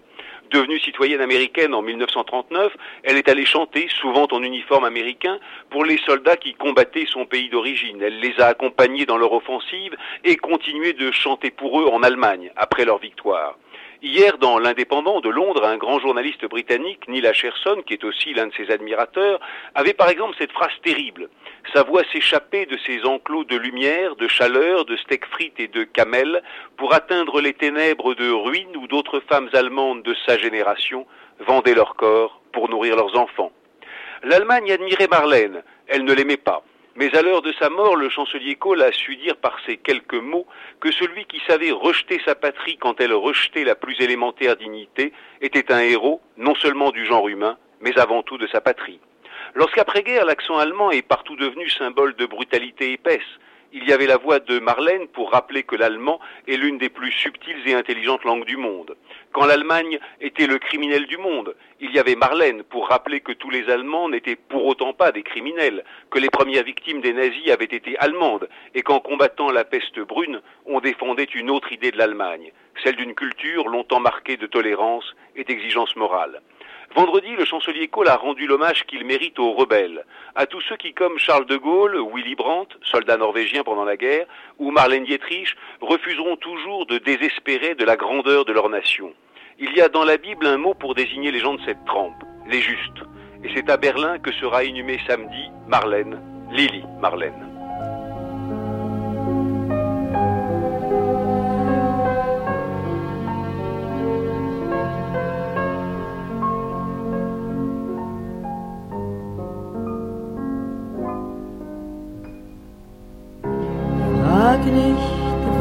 [0.51, 2.73] Devenue citoyenne américaine en 1939,
[3.03, 5.39] elle est allée chanter, souvent en uniforme américain,
[5.69, 8.01] pour les soldats qui combattaient son pays d'origine.
[8.01, 12.53] Elle les a accompagnés dans leur offensive et continué de chanter pour eux en Allemagne,
[12.55, 13.57] après leur victoire.
[14.03, 18.45] Hier, dans l'Indépendant de Londres, un grand journaliste britannique, Neil Asherson, qui est aussi l'un
[18.45, 19.39] de ses admirateurs,
[19.73, 21.29] avait par exemple cette phrase terrible.
[21.73, 25.83] Sa voix s'échappait de ses enclos de lumière, de chaleur, de steak frites et de
[25.83, 26.43] camel
[26.77, 31.07] pour atteindre les ténèbres de ruines où d'autres femmes allemandes de sa génération
[31.39, 33.51] vendaient leur corps pour nourrir leurs enfants.
[34.23, 36.63] L'Allemagne admirait Marlène, elle ne l'aimait pas.
[36.99, 40.15] Mais à l'heure de sa mort, le chancelier Kohl a su dire par ces quelques
[40.15, 40.47] mots
[40.79, 45.71] que celui qui savait rejeter sa patrie quand elle rejetait la plus élémentaire dignité était
[45.71, 48.99] un héros, non seulement du genre humain, mais avant tout de sa patrie.
[49.53, 53.21] Lorsqu'après-guerre, l'accent allemand est partout devenu symbole de brutalité épaisse,
[53.73, 57.11] il y avait la voix de Marlène pour rappeler que l'allemand est l'une des plus
[57.11, 58.95] subtiles et intelligentes langues du monde.
[59.33, 63.49] Quand l'Allemagne était le criminel du monde, il y avait Marlène pour rappeler que tous
[63.49, 67.65] les Allemands n'étaient pour autant pas des criminels, que les premières victimes des nazis avaient
[67.65, 72.51] été allemandes, et qu'en combattant la peste brune, on défendait une autre idée de l'Allemagne,
[72.83, 76.41] celle d'une culture longtemps marquée de tolérance et d'exigence morale.
[76.95, 80.93] Vendredi, le chancelier Kohl a rendu l'hommage qu'il mérite aux rebelles, à tous ceux qui,
[80.93, 84.25] comme Charles de Gaulle, Willy Brandt, soldat norvégien pendant la guerre,
[84.57, 89.13] ou Marlène Dietrich, refuseront toujours de désespérer de la grandeur de leur nation.
[89.59, 92.23] Il y a dans la Bible un mot pour désigner les gens de cette trempe,
[92.47, 93.03] les justes.
[93.43, 96.21] Et c'est à Berlin que sera inhumée samedi Marlène,
[96.51, 97.46] Lily Marlène.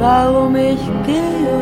[0.01, 1.59] Warum ich gehe.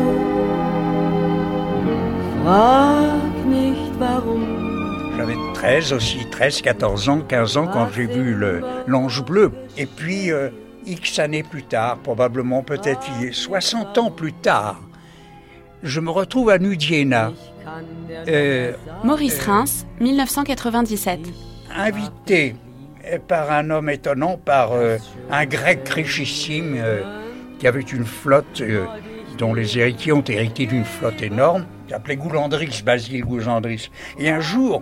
[2.43, 4.43] Frag nicht warum.
[5.17, 9.51] J'avais 13 aussi, 13, 14 ans, 15 ans quand j'ai vu le- l'ange bleu.
[9.77, 10.49] Et puis, euh,
[10.85, 14.79] X années plus tard, probablement peut-être 60 ans plus tard,
[15.83, 17.31] je me retrouve à Nudiena.
[18.27, 18.73] Euh,
[19.03, 21.19] Maurice Reims, 1997.
[21.75, 22.55] invité
[23.27, 24.97] par un homme étonnant, par euh,
[25.31, 27.01] un grec richissime euh,
[27.59, 28.85] qui avait une flotte euh,
[29.37, 33.89] dont les héritiers ont hérité d'une flotte énorme, qui s'appelait Goulandris, Basile Goulandris.
[34.17, 34.81] Et un jour,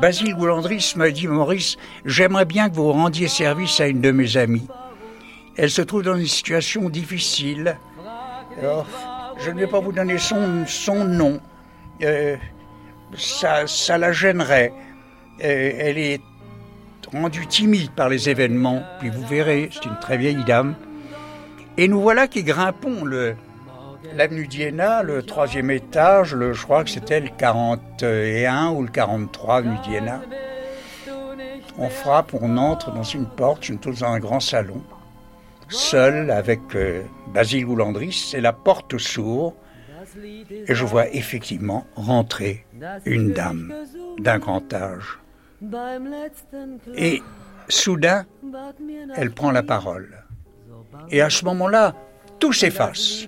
[0.00, 4.36] Basile Goulandris m'a dit, Maurice, j'aimerais bien que vous rendiez service à une de mes
[4.36, 4.66] amies.
[5.56, 7.76] Elle se trouve dans une situation difficile.
[8.58, 8.86] Alors,
[9.38, 11.40] je ne vais pas vous donner son, son nom.
[13.16, 14.72] Ça, ça la gênerait.
[15.40, 16.20] Elle est
[17.12, 18.82] rendue timide par les événements.
[19.00, 20.74] Puis vous verrez, c'est une très vieille dame.
[21.76, 23.04] Et nous voilà qui grimpons
[24.14, 29.56] l'avenue d'Iéna, le troisième étage, le, je crois que c'était le 41 ou le 43
[29.56, 30.20] avenue d'Iéna.
[31.78, 34.82] On frappe, on entre dans une porte, je trouve dans un grand salon,
[35.68, 39.54] seul avec euh, Basile Goulandris, et la porte s'ouvre,
[40.50, 42.66] et je vois effectivement rentrer
[43.04, 43.72] une dame
[44.18, 45.20] d'un grand âge.
[46.96, 47.22] Et
[47.68, 48.24] soudain,
[49.16, 50.24] elle prend la parole.
[51.10, 51.94] Et à ce moment-là,
[52.38, 53.26] tout s'efface.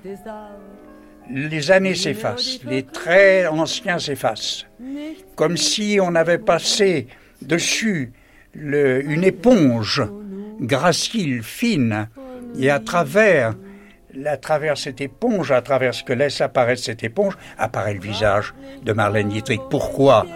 [1.33, 4.67] Les années s'effacent, les traits anciens s'effacent.
[5.37, 7.07] Comme si on avait passé
[7.43, 8.13] dessus
[8.55, 10.03] le- une éponge
[10.61, 12.09] gracile, fine,
[12.59, 13.55] et à travers,
[14.27, 18.53] à travers cette éponge, à travers ce que laisse apparaître cette éponge, apparaît le visage
[18.83, 19.61] de Marlène Dietrich.
[19.71, 20.27] Pourquoi?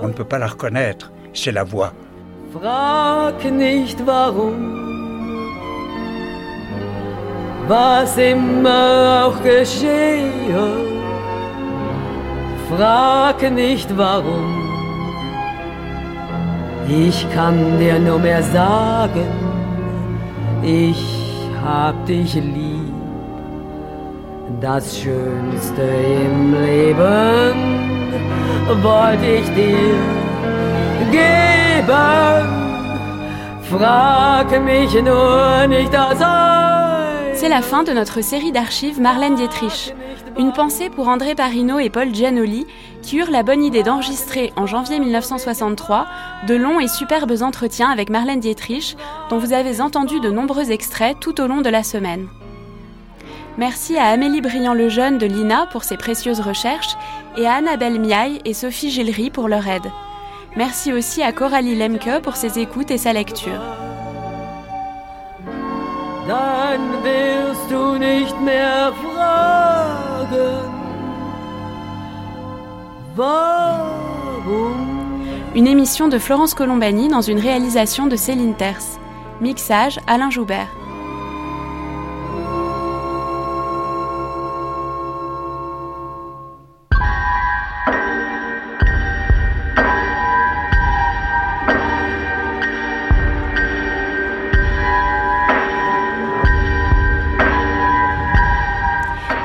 [0.00, 1.92] On ne peut pas la reconnaître, c'est la voix.
[2.52, 4.58] Frag nicht warum,
[7.68, 10.66] was immer auch geschehe.
[12.70, 14.48] Frag nicht warum,
[16.88, 19.30] ich kann dir nur mehr sagen,
[20.62, 21.02] ich
[21.64, 22.94] hab dich lieb.
[24.60, 25.82] Das Schönste
[26.26, 27.56] im Leben
[28.82, 30.17] wollte ich dir
[37.34, 39.94] C'est la fin de notre série d'archives Marlène Dietrich.
[40.38, 42.66] Une pensée pour André Parino et Paul Giannoli
[43.02, 46.06] qui eurent la bonne idée d'enregistrer en janvier 1963
[46.46, 48.96] de longs et superbes entretiens avec Marlène Dietrich
[49.30, 52.28] dont vous avez entendu de nombreux extraits tout au long de la semaine.
[53.56, 56.96] Merci à Amélie Briand-Lejeune de l'INA pour ses précieuses recherches
[57.36, 59.90] et à Annabelle Miaille et Sophie Gillery pour leur aide.
[60.56, 63.60] Merci aussi à Coralie Lemke pour ses écoutes et sa lecture.
[66.28, 70.68] dann willst du nicht mehr fragen.
[73.16, 74.76] Warum?
[75.54, 78.98] Une émission de Florence Colombani dans une réalisation de Céline Terce.
[79.40, 80.68] Mixage Alain Joubert.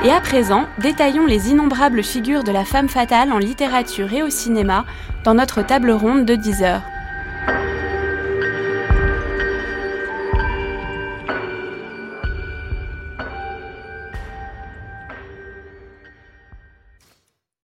[0.04, 4.28] Et à présent, détaillons les innombrables figures de la femme fatale en littérature et au
[4.28, 4.84] cinéma
[5.24, 6.82] dans notre table ronde de 10 heures.